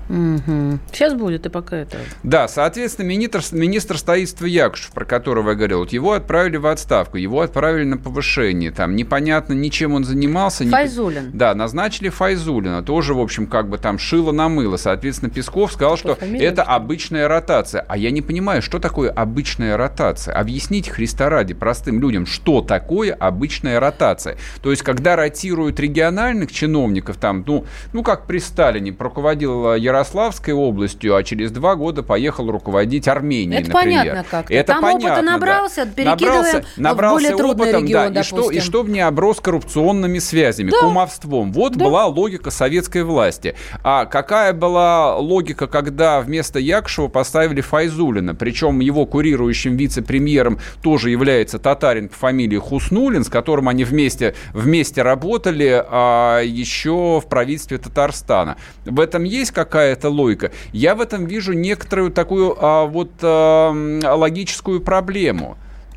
[0.08, 0.78] Угу.
[0.92, 1.98] Сейчас будет, и пока это...
[2.22, 7.16] Да, соответственно, министр, министр строительства Якушев, про которого я говорил, вот его отправили в отставку,
[7.16, 10.64] его отправили на повышение, там непонятно, ничем он занимался.
[10.64, 11.26] Файзулин.
[11.26, 11.30] Не...
[11.32, 14.76] Да, назначили Файзулина, тоже, в общем, как бы там шило на мыло.
[14.76, 17.84] Соответственно, Песков сказал, что, что это обычная ротация.
[17.88, 20.34] А я не понимаю, что такое обычная ротация?
[20.34, 24.36] Объясните Христа ради простым людям, что такое обычная ротация.
[24.62, 30.52] То есть, когда ротируют региональных чиновников, там, ну, ну как при Сталине руководил Ярослав Ярославской
[30.54, 34.00] областью, а через два года поехал руководить Арменией, Это например.
[34.04, 34.54] понятно как-то.
[34.54, 35.32] Это Там понятно, опыта да.
[35.32, 39.00] набрался, перекидываем набрался, в набрался более трудный опытом, регион, да, и что, и что не
[39.00, 40.80] оброс коррупционными связями, Да.
[40.80, 41.52] кумовством.
[41.52, 41.84] Вот Да.
[41.84, 43.54] была логика советской власти.
[43.82, 51.58] А какая была логика, когда вместо Якшева поставили Файзулина, причем его курирующим вице-премьером тоже является
[51.58, 58.56] татарин по фамилии Хуснулин, с которым они вместе, вместе работали а, еще в правительстве Татарстана.
[58.84, 59.52] В этом есть
[59.86, 60.52] какая-то логика?
[60.72, 63.72] Я в этом вижу некоторую такую а, вот а,
[64.16, 65.56] логическую проблему.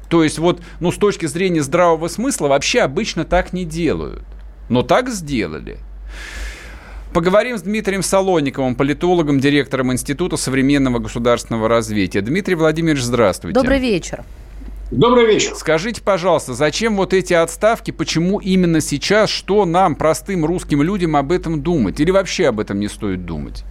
[0.09, 4.23] То есть вот, ну, с точки зрения здравого смысла вообще обычно так не делают.
[4.69, 5.77] Но так сделали.
[7.13, 12.21] Поговорим с Дмитрием Солониковым, политологом, директором Института современного государственного развития.
[12.21, 13.59] Дмитрий Владимирович, здравствуйте.
[13.59, 14.23] Добрый вечер.
[14.91, 15.53] Добрый вечер.
[15.55, 21.31] Скажите, пожалуйста, зачем вот эти отставки, почему именно сейчас, что нам, простым русским людям, об
[21.31, 21.99] этом думать?
[21.99, 23.63] Или вообще об этом не стоит думать?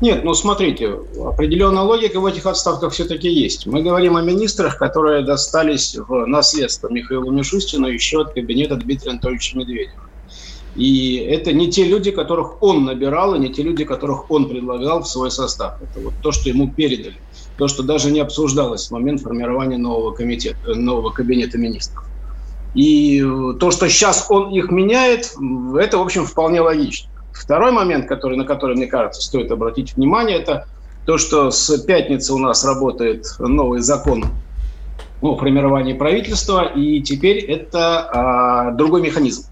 [0.00, 3.66] Нет, ну смотрите, определенная логика в этих отставках все-таки есть.
[3.66, 9.58] Мы говорим о министрах, которые достались в наследство Михаилу Мишустину еще от кабинета Дмитрия Анатольевича
[9.58, 10.08] Медведева.
[10.76, 15.02] И это не те люди, которых он набирал, и не те люди, которых он предлагал
[15.02, 15.82] в свой состав.
[15.82, 17.16] Это вот то, что ему передали.
[17.56, 22.04] То, что даже не обсуждалось в момент формирования нового, комитета, нового кабинета министров.
[22.74, 23.20] И
[23.58, 25.34] то, что сейчас он их меняет,
[25.76, 27.10] это, в общем, вполне логично.
[27.38, 30.66] Второй момент, который, на который, мне кажется, стоит обратить внимание, это
[31.06, 34.24] то, что с пятницы у нас работает новый закон
[35.20, 39.44] о формировании правительства, и теперь это а, другой механизм.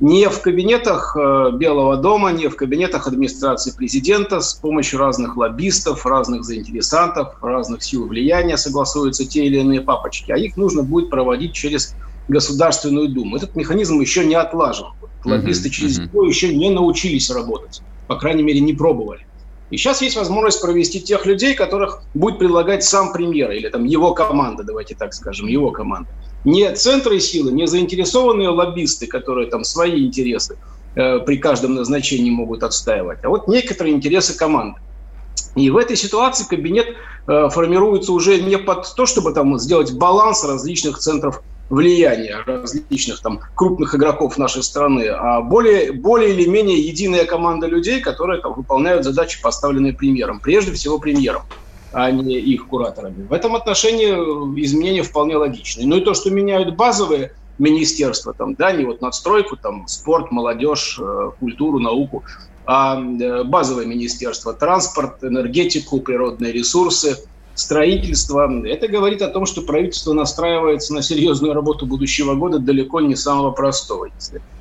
[0.00, 6.04] Не в кабинетах э, Белого дома, не в кабинетах администрации президента с помощью разных лоббистов,
[6.04, 11.52] разных заинтересантов, разных сил влияния согласуются те или иные папочки, а их нужно будет проводить
[11.52, 11.94] через
[12.26, 13.36] Государственную Думу.
[13.36, 14.86] Этот механизм еще не отлажен.
[15.24, 17.82] Лоббисты Мгм, через него еще не научились работать.
[18.06, 19.20] По крайней мере, не пробовали.
[19.70, 24.12] И сейчас есть возможность провести тех людей, которых будет предлагать сам премьер или там его
[24.12, 26.10] команда, давайте так скажем, его команда.
[26.44, 30.56] Не центры силы, не заинтересованные лоббисты, которые там свои интересы
[30.94, 34.78] э, при каждом назначении могут отстаивать, а вот некоторые интересы команды.
[35.54, 36.88] И в этой ситуации кабинет
[37.26, 43.40] э, формируется уже не под то, чтобы там сделать баланс различных центров влияния, различных там
[43.54, 49.04] крупных игроков нашей страны, а более, более или менее единая команда людей, которые там выполняют
[49.04, 51.42] задачи, поставленные премьером, прежде всего премьером
[51.94, 53.26] а не их кураторами.
[53.26, 55.84] В этом отношении э, изменения вполне логичны.
[55.84, 60.98] Ну и то, что меняют базовые министерства, там, да, не вот надстройку, там, спорт, молодежь,
[60.98, 62.24] э, культуру, науку,
[62.64, 67.18] а э, базовое министерство, транспорт, энергетику, природные ресурсы,
[67.54, 68.48] строительство.
[68.66, 73.52] Это говорит о том, что правительство настраивается на серьезную работу будущего года далеко не самого
[73.52, 74.08] простого,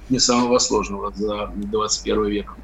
[0.09, 2.55] не самого сложного за 21 век.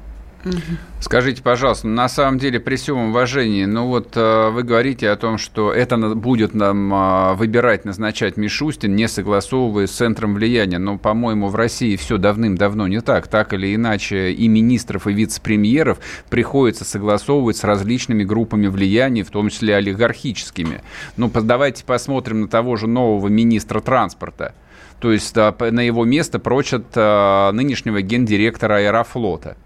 [1.00, 5.38] Скажите, пожалуйста, на самом деле, при всем уважении, ну вот э, вы говорите о том,
[5.38, 10.78] что это будет нам э, выбирать, назначать Мишустин, не согласовывая с центром влияния.
[10.78, 13.26] Но, по-моему, в России все давным-давно не так.
[13.26, 15.98] Так или иначе, и министров, и вице-премьеров
[16.30, 20.82] приходится согласовывать с различными группами влияния, в том числе олигархическими.
[21.16, 24.54] Ну, давайте посмотрим на того же нового министра транспорта.
[25.00, 29.56] То есть а, на его место прочат а, нынешнего гендиректора Аэрофлота.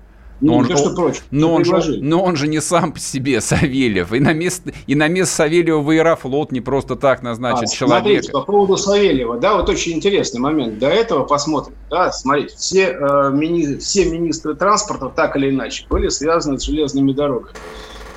[0.42, 1.20] Ну, он не то, же- что прочь.
[1.30, 4.12] Но он, же, но он же не сам по себе Савельев.
[4.12, 8.02] И на место, и на место Савельева в Аэрофлот не просто так назначит А, человека.
[8.02, 10.78] Смотрите, по поводу Савельева, да, вот очень интересный момент.
[10.78, 16.08] До этого посмотрим, да, смотрите, все, э, мини- все министры транспорта так или иначе были
[16.08, 17.54] связаны с железными дорогами.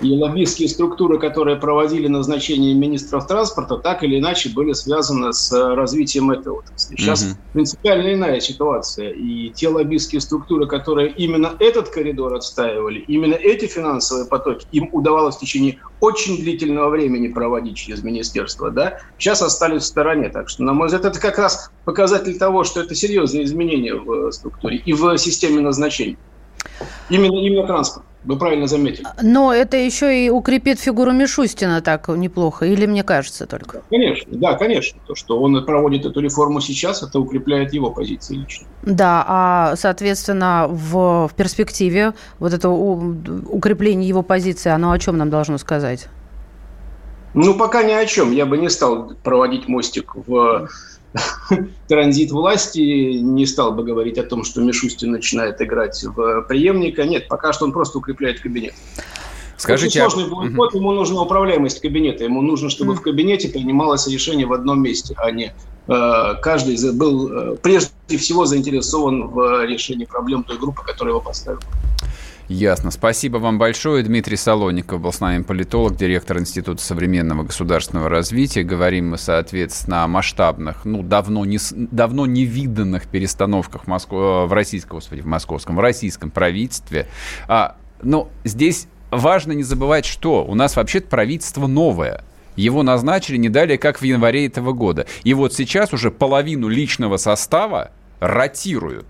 [0.01, 5.73] И лоббистские структуры, которые проводили назначение министров транспорта, так или иначе были связаны с э,
[5.73, 6.95] развитием отрасли.
[6.97, 7.38] Сейчас Мгм.
[7.53, 9.12] принципиально иная ситуация.
[9.12, 15.38] И те лоббистские структуры, которые именно этот коридор отстаивали, именно эти финансовые потоки, им удавалось
[15.38, 20.29] в течение очень длительного времени проводить через министерство, да, сейчас остались в стороне.
[20.29, 24.27] Так что, на мой взгляд, это как раз показатель того, что это серьезные изменения в
[24.27, 26.17] э, структуре и в системе назначений.
[27.10, 28.05] Именно, именно транспорт.
[28.25, 29.05] Вы правильно заметили.
[29.21, 33.81] Но это еще и укрепит фигуру Мишустина так неплохо, или мне кажется только?
[33.89, 34.99] Конечно, да, конечно.
[35.05, 38.67] То, что он проводит эту реформу сейчас, это укрепляет его позиции лично.
[38.81, 43.15] Да, а, соответственно, в, в перспективе вот это у-
[43.49, 46.07] укрепление его позиции, оно о чем нам должно сказать?
[47.35, 48.31] Ну, пока ни о чем.
[48.31, 50.67] Я бы не стал проводить мостик в
[51.88, 57.06] транзит власти, не стал бы говорить о том, что Мишустин начинает играть в преемника.
[57.06, 58.73] Нет, пока что он просто укрепляет кабинет.
[59.58, 62.23] Скажите, а- Очень сложный будет ход, ему нужна управляемость кабинета.
[62.23, 65.54] Ему нужно, чтобы в кабинете принималось решение в одном месте, а не
[65.88, 71.62] э, каждый был э, прежде всего заинтересован в решении проблем той группы, которая его поставила.
[72.47, 72.91] Ясно.
[72.91, 74.03] Спасибо вам большое.
[74.03, 78.62] Дмитрий Солоников был с нами политолог, директор Института современного государственного развития.
[78.62, 84.53] Говорим мы, соответственно, о масштабных, ну, давно не, давно не виданных перестановках в, Москву, в
[84.53, 87.08] российском, господи, в московском, в российском правительстве.
[87.47, 92.23] А, но здесь важно не забывать, что у нас вообще-то правительство новое.
[92.55, 95.08] Его назначили не далее, как в январе этого года.
[95.23, 99.07] И вот сейчас уже половину личного состава ротируют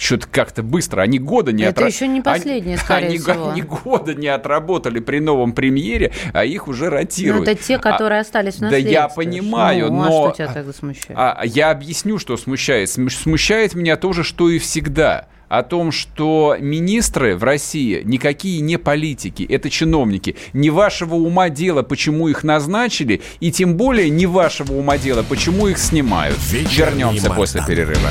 [0.00, 1.02] что-то как-то быстро.
[1.02, 1.86] Они года не Это отра...
[1.88, 3.50] еще не последнее, они, скорее они, всего.
[3.50, 7.46] Они года не отработали при новом премьере, а их уже ротируют.
[7.46, 10.26] Ну, это те, которые а, остались в Да я понимаю, ну, но...
[10.26, 11.16] А что тебя тогда смущает?
[11.16, 12.88] А, я объясню, что смущает.
[12.90, 18.78] Смущает меня то же, что и всегда о том, что министры в России никакие не
[18.78, 20.36] политики, это чиновники.
[20.52, 25.66] Не вашего ума дело, почему их назначили, и тем более не вашего ума дело, почему
[25.66, 26.38] их снимают.
[26.50, 27.36] Вечерний Вернемся Мардан.
[27.36, 28.10] после перерыва.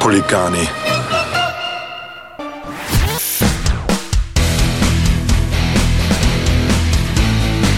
[0.00, 0.60] Хулиганы.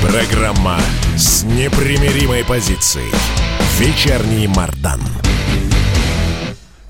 [0.03, 0.79] Программа
[1.17, 3.11] с непримиримой позицией.
[3.79, 5.01] Вечерний Мардан.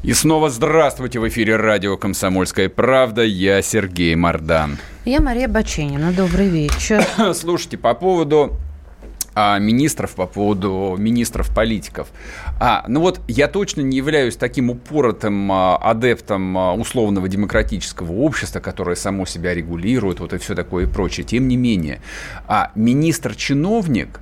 [0.03, 3.23] И снова здравствуйте в эфире радио «Комсомольская правда».
[3.23, 4.79] Я Сергей Мордан.
[5.05, 6.13] Я Мария Баченина.
[6.13, 7.07] Добрый вечер.
[7.35, 8.59] Слушайте, по поводу
[9.41, 12.09] а, министров, по поводу министров-политиков.
[12.61, 18.61] А, ну вот я точно не являюсь таким упоротым а, адептом а, условного демократического общества,
[18.61, 21.25] которое само себя регулирует, вот и все такое и прочее.
[21.25, 22.03] Тем не менее,
[22.47, 24.21] а министр-чиновник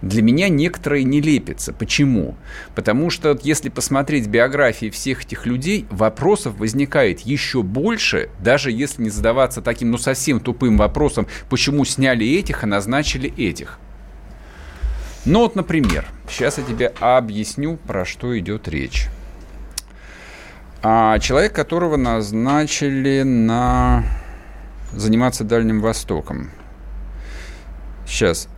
[0.00, 1.72] для меня некоторые не лепятся.
[1.72, 2.36] Почему?
[2.74, 9.10] Потому что если посмотреть биографии всех этих людей, вопросов возникает еще больше, даже если не
[9.10, 13.78] задаваться таким, ну, совсем тупым вопросом, почему сняли этих, а назначили этих.
[15.26, 19.08] Ну вот, например, сейчас я тебе объясню, про что идет речь.
[20.82, 24.04] А, человек, которого назначили на
[24.92, 26.50] заниматься Дальним Востоком.
[28.06, 28.48] Сейчас.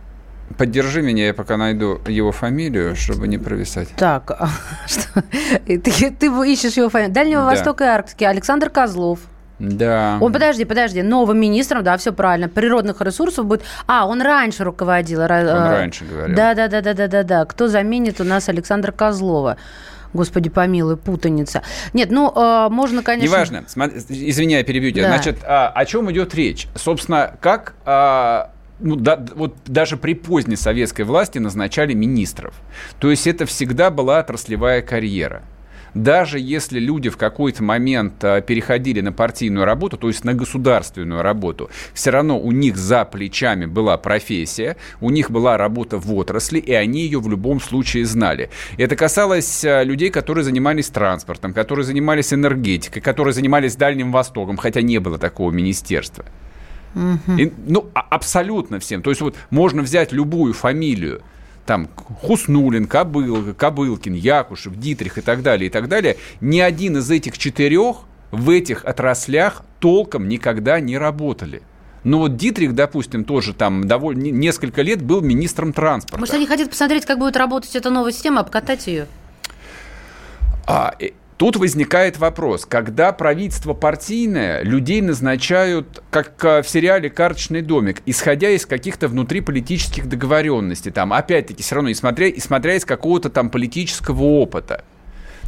[0.57, 3.89] Поддержи меня, я пока найду его фамилию, чтобы не провисать.
[3.95, 4.49] Так, а?
[5.65, 7.13] Ты, ты ищешь его фамилию.
[7.13, 7.47] Дальнего Да.
[7.47, 8.23] Востока и Арктики.
[8.23, 9.19] Александр Козлов.
[9.59, 10.17] Да.
[10.21, 13.63] Он, подожди, подожди, новым министром, да, все правильно, природных ресурсов будет.
[13.87, 15.21] А, он раньше руководил.
[15.21, 16.35] Он раньше говорил.
[16.35, 17.45] Да, да, да, да, да, да, да.
[17.45, 19.57] Кто заменит у нас Александра Козлова?
[20.13, 21.63] Господи, помилуй, путаница.
[21.93, 23.25] Нет, ну, э, можно, конечно...
[23.25, 23.65] Неважно.
[23.75, 25.03] Я перебью тебя.
[25.03, 25.09] Да.
[25.09, 26.67] Значит, а, о чем идет речь?
[26.75, 32.53] Собственно, как а, ну, да- вот даже при поздней советской власти назначали министров.
[32.99, 35.43] То есть это всегда была отраслевая карьера.
[35.97, 41.23] Даже если люди в какой-то момент а, переходили на партийную работу, то есть на государственную
[41.23, 46.59] работу, все равно у них за плечами была профессия, у них была работа в отрасли,
[46.59, 48.51] и они ее в любом случае знали.
[48.77, 54.81] Это касалось а, людей, которые занимались транспортом, которые занимались энергетикой, которые занимались Дальним Востоком, хотя
[54.81, 56.25] не было такого министерства.
[57.37, 59.01] И, ну, а- абсолютно всем.
[59.01, 61.21] То есть вот можно взять любую фамилию,
[61.67, 61.87] там
[62.21, 66.17] Хуснулин, Кобыл, Кобылкин, Якушев, Дитрих и так далее, и так далее.
[66.41, 67.97] Ни один из этих четырех
[68.31, 71.61] в этих отраслях толком никогда не работали.
[72.03, 76.19] Ну вот Дитрих, допустим, тоже там довольно не- несколько лет был министром транспорта.
[76.19, 79.07] Может, они хотят посмотреть, как будет работать эта новая система, обкатать ее?
[80.65, 87.61] А, э, тут возникает вопрос, когда правительство партийное, людей назначают, как э, в сериале «Карточный
[87.61, 92.85] домик», исходя из каких-то внутриполитических договоренностей, там, опять-таки, все равно, и смотря, и смотря из
[92.85, 94.83] какого-то там политического опыта.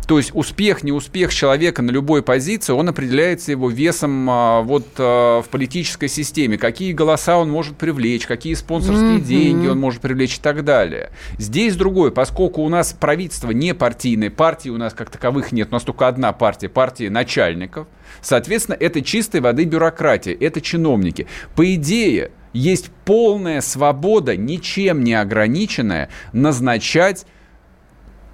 [0.10, 5.44] То есть успех, неуспех человека на любой позиции, он определяется его весом а, вот а,
[5.44, 6.58] в политической системе.
[6.58, 9.24] Какие голоса он может привлечь, какие спонсорские Мгм.
[9.24, 11.12] деньги он может привлечь и так далее.
[11.38, 15.74] Здесь другое, поскольку у нас правительство не партийное, партии у нас как таковых нет, у
[15.74, 17.86] нас только одна партия, партия начальников.
[18.20, 21.28] Соответственно, это чистой воды бюрократия, это чиновники.
[21.56, 27.28] По идее, есть полная свобода, ничем не ограниченная, назначать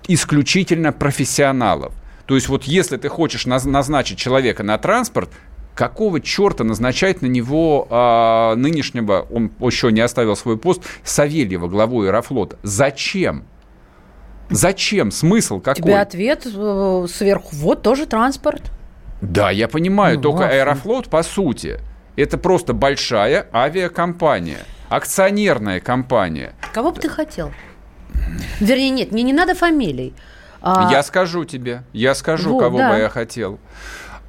[0.08, 1.93] исключительно профессионалов.
[2.26, 5.30] То есть вот если ты хочешь назначить человека на транспорт,
[5.76, 12.03] какого черта назначать на него а, нынешнего, он еще не оставил свой пост, Савельева, главу
[12.03, 12.58] Аэрофлота?
[12.64, 13.43] Зачем?
[14.49, 15.12] Зачем?
[15.12, 15.82] Смысл какой?
[15.82, 17.49] Тебе ответ э, сверху.
[17.53, 18.72] Вот тоже транспорт.
[19.22, 20.18] Да, я понимаю.
[20.18, 20.47] Ну, только.
[20.47, 21.80] Аэрофлот, по сути,
[22.16, 24.60] это просто большая авиакомпания.
[24.89, 26.53] Акционерная компания.
[26.74, 27.51] Кого бы ты хотел?
[28.59, 30.13] Вернее, нет, мне не надо фамилий.
[30.61, 30.89] А...
[30.91, 32.91] Я скажу тебе, я скажу, вот, кого да.
[32.91, 33.59] бы я хотел.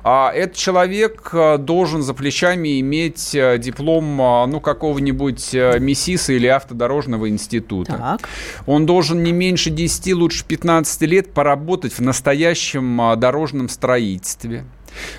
[0.08, 6.46] А этот человек э, должен за плечами иметь э, диплом э, ну, какого-нибудь МИСИСа или
[6.46, 7.94] автодорожного института.
[8.20, 8.28] Так.
[8.66, 14.64] Он должен не меньше 10, лучше 15 лет поработать в настоящем дорожном строительстве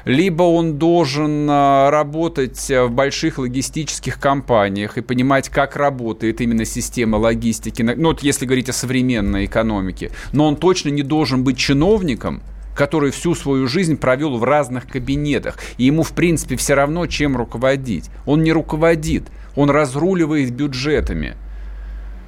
[0.06, 7.82] либо он должен работать в больших логистических компаниях и понимать, как работает именно система логистики,
[7.82, 12.42] ну вот если говорить о современной экономике, но он точно не должен быть чиновником,
[12.76, 15.58] который всю свою жизнь провел в разных кабинетах.
[15.78, 18.10] И ему, в принципе, все равно, чем руководить.
[18.26, 19.24] Он не руководит,
[19.56, 21.36] он разруливает бюджетами.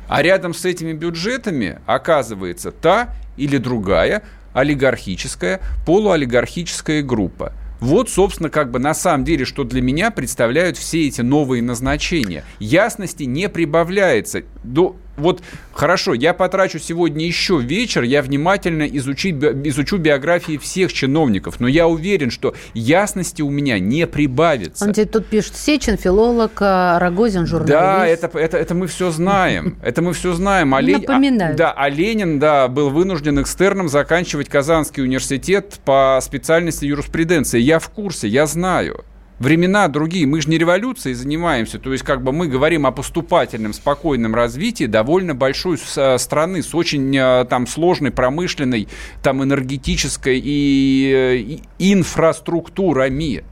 [0.07, 4.23] А рядом с этими бюджетами оказывается та или другая
[4.53, 7.53] олигархическая, полуолигархическая группа.
[7.79, 12.43] Вот, собственно, как бы на самом деле, что для меня представляют все эти новые назначения.
[12.59, 14.43] Ясности не прибавляется.
[14.63, 15.41] До, вот
[15.73, 21.87] хорошо, я потрачу сегодня еще вечер, я внимательно изучи, изучу биографии всех чиновников, но я
[21.87, 24.85] уверен, что ясности у меня не прибавится.
[24.85, 27.79] Он тебе тут пишет, Сечин, филолог, а Рогозин, журналист.
[27.79, 29.77] Да, это, это, это мы все знаем.
[29.83, 30.75] Это мы все знаем.
[30.75, 31.53] А Напоминаю.
[31.53, 37.59] А, да, а Ленин, да, был вынужден экстерном заканчивать Казанский университет по специальности юриспруденции.
[37.59, 39.03] Я в курсе, я знаю
[39.39, 40.27] времена другие.
[40.27, 41.79] Мы же не революцией занимаемся.
[41.79, 46.75] То есть, как бы мы говорим о поступательном, спокойном развитии довольно большой э, страны с
[46.75, 48.87] очень э, там сложной промышленной,
[49.23, 51.61] там энергетической и, э, и
[51.93, 53.43] инфраструктурами.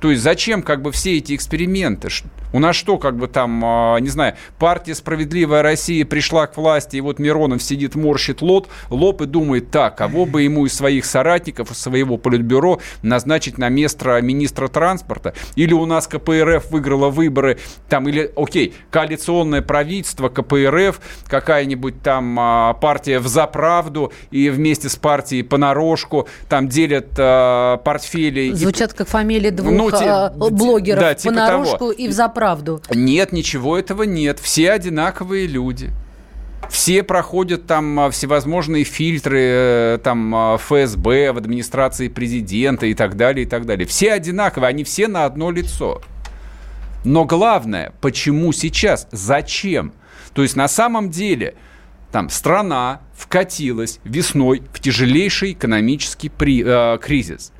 [0.00, 2.08] То есть зачем как бы все эти эксперименты?
[2.52, 6.96] У нас что, как бы там, а, не знаю, партия «Справедливая Россия» пришла к власти,
[6.96, 11.04] и вот Миронов сидит, морщит лот, лоб и думает, так, кого бы ему из своих
[11.04, 15.34] соратников, из своего политбюро назначить на место министра транспорта?
[15.54, 22.74] Или у нас КПРФ выиграла выборы, там, или, окей, коалиционное правительство, КПРФ, какая-нибудь там а,
[22.74, 28.50] партия в заправду, и вместе с партией понарошку там делят а, портфели.
[28.52, 28.96] Звучат и...
[28.96, 31.92] как фамилии двух ну, те, блогеров, да, типа понарошку того.
[31.92, 32.82] и в заправду правду.
[32.94, 34.40] Нет, ничего этого нет.
[34.40, 35.90] Все одинаковые люди.
[36.68, 43.16] Все проходят там а, всевозможные фильтры э, там а, ФСБ, в администрации президента и так
[43.16, 43.86] далее, и так далее.
[43.86, 46.00] Все одинаковые, они все на одно лицо.
[47.04, 49.08] Но главное, почему сейчас?
[49.10, 49.92] Зачем?
[50.32, 51.54] То есть на самом деле
[52.12, 57.52] там страна вкатилась весной в тяжелейший экономический при, э, кризис.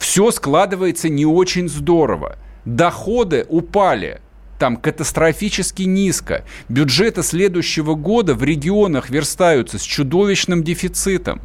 [0.00, 4.20] Все складывается не очень здорово доходы упали
[4.58, 6.44] там катастрофически низко.
[6.68, 11.40] Бюджеты следующего года в регионах верстаются с чудовищным дефицитом.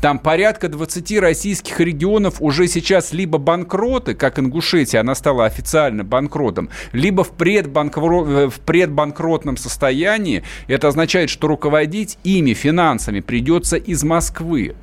[0.00, 6.70] Там порядка 20 российских регионов уже сейчас либо банкроты, как Ингушетия, она стала официально банкротом,
[6.92, 8.48] либо в, предбанкро...
[8.48, 10.42] В предбанкротном состоянии.
[10.66, 14.74] Это означает, что руководить ими финансами придется из Москвы.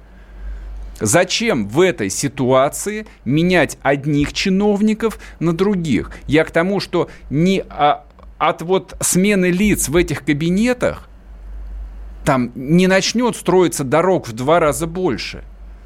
[1.00, 6.12] Зачем в этой ситуации менять одних чиновников на других?
[6.28, 8.06] Я к тому, что не а,
[8.38, 11.08] от вот смены лиц в этих кабинетах
[12.26, 15.44] там не начнет строиться дорог в два раза больше.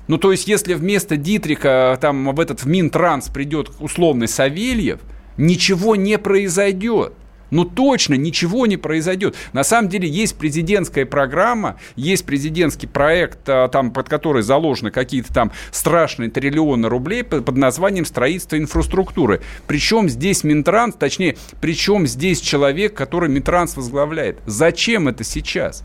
[0.07, 4.99] Ну, то есть, если вместо Дитрика там в этот в Минтранс придет условный Савельев,
[5.37, 7.13] ничего не произойдет
[7.53, 9.35] ну точно ничего не произойдет.
[9.53, 15.33] На самом деле есть президентская программа, есть президентский проект, а, там, под который заложены какие-то
[15.33, 19.41] там страшные триллионы рублей под названием строительство инфраструктуры.
[19.67, 24.39] Причем здесь Минтранс, точнее, причем здесь человек, который Минтранс возглавляет.
[24.45, 25.83] Зачем это сейчас?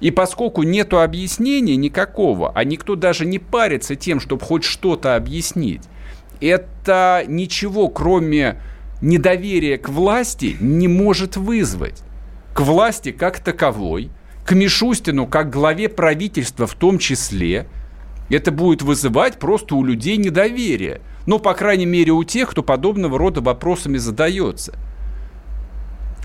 [0.00, 5.82] И поскольку нету объяснения никакого, а никто даже не парится тем, чтобы хоть что-то объяснить,
[6.40, 8.60] это ничего, кроме
[9.00, 12.02] недоверие к власти не может вызвать.
[12.54, 14.10] К власти как таковой,
[14.44, 17.66] к Мишустину как главе правительства в том числе,
[18.30, 21.00] это будет вызывать просто у людей недоверие.
[21.26, 24.74] Ну, по крайней мере, у тех, кто подобного рода вопросами задается.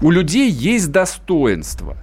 [0.02, 1.98] У людей есть достоинство.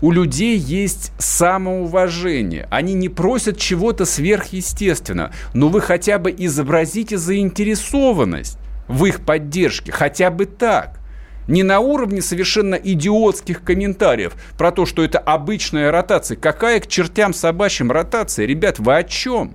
[0.00, 2.68] У людей есть самоуважение.
[2.70, 5.32] Они не просят чего-то сверхъестественного.
[5.54, 8.58] Но вы хотя бы изобразите заинтересованность
[8.88, 10.98] в их поддержке, хотя бы так.
[11.46, 16.36] Не на уровне совершенно идиотских комментариев про то, что это обычная ротация.
[16.36, 18.44] Какая к чертям собачьим ротация?
[18.46, 19.54] Ребят, вы о чем?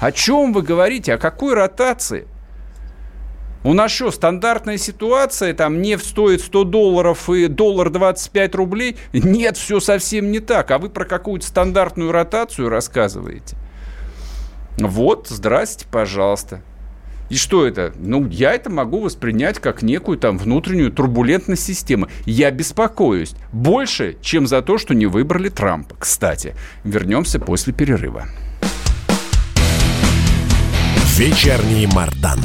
[0.00, 1.14] О чем вы говорите?
[1.14, 2.26] О какой ротации?
[3.64, 8.96] У нас что, стандартная ситуация, там нефть стоит 100 долларов и доллар 25 рублей?
[9.12, 10.70] Нет, все совсем не так.
[10.70, 13.56] А вы про какую-то стандартную ротацию рассказываете?
[14.78, 16.62] Вот, здрасте, пожалуйста.
[17.32, 17.94] И что это?
[17.98, 22.08] Ну, я это могу воспринять как некую там внутреннюю турбулентность системы.
[22.26, 25.96] Я беспокоюсь больше, чем за то, что не выбрали Трампа.
[25.98, 26.54] Кстати,
[26.84, 28.26] вернемся после перерыва.
[31.16, 32.38] Вечерний Мардан.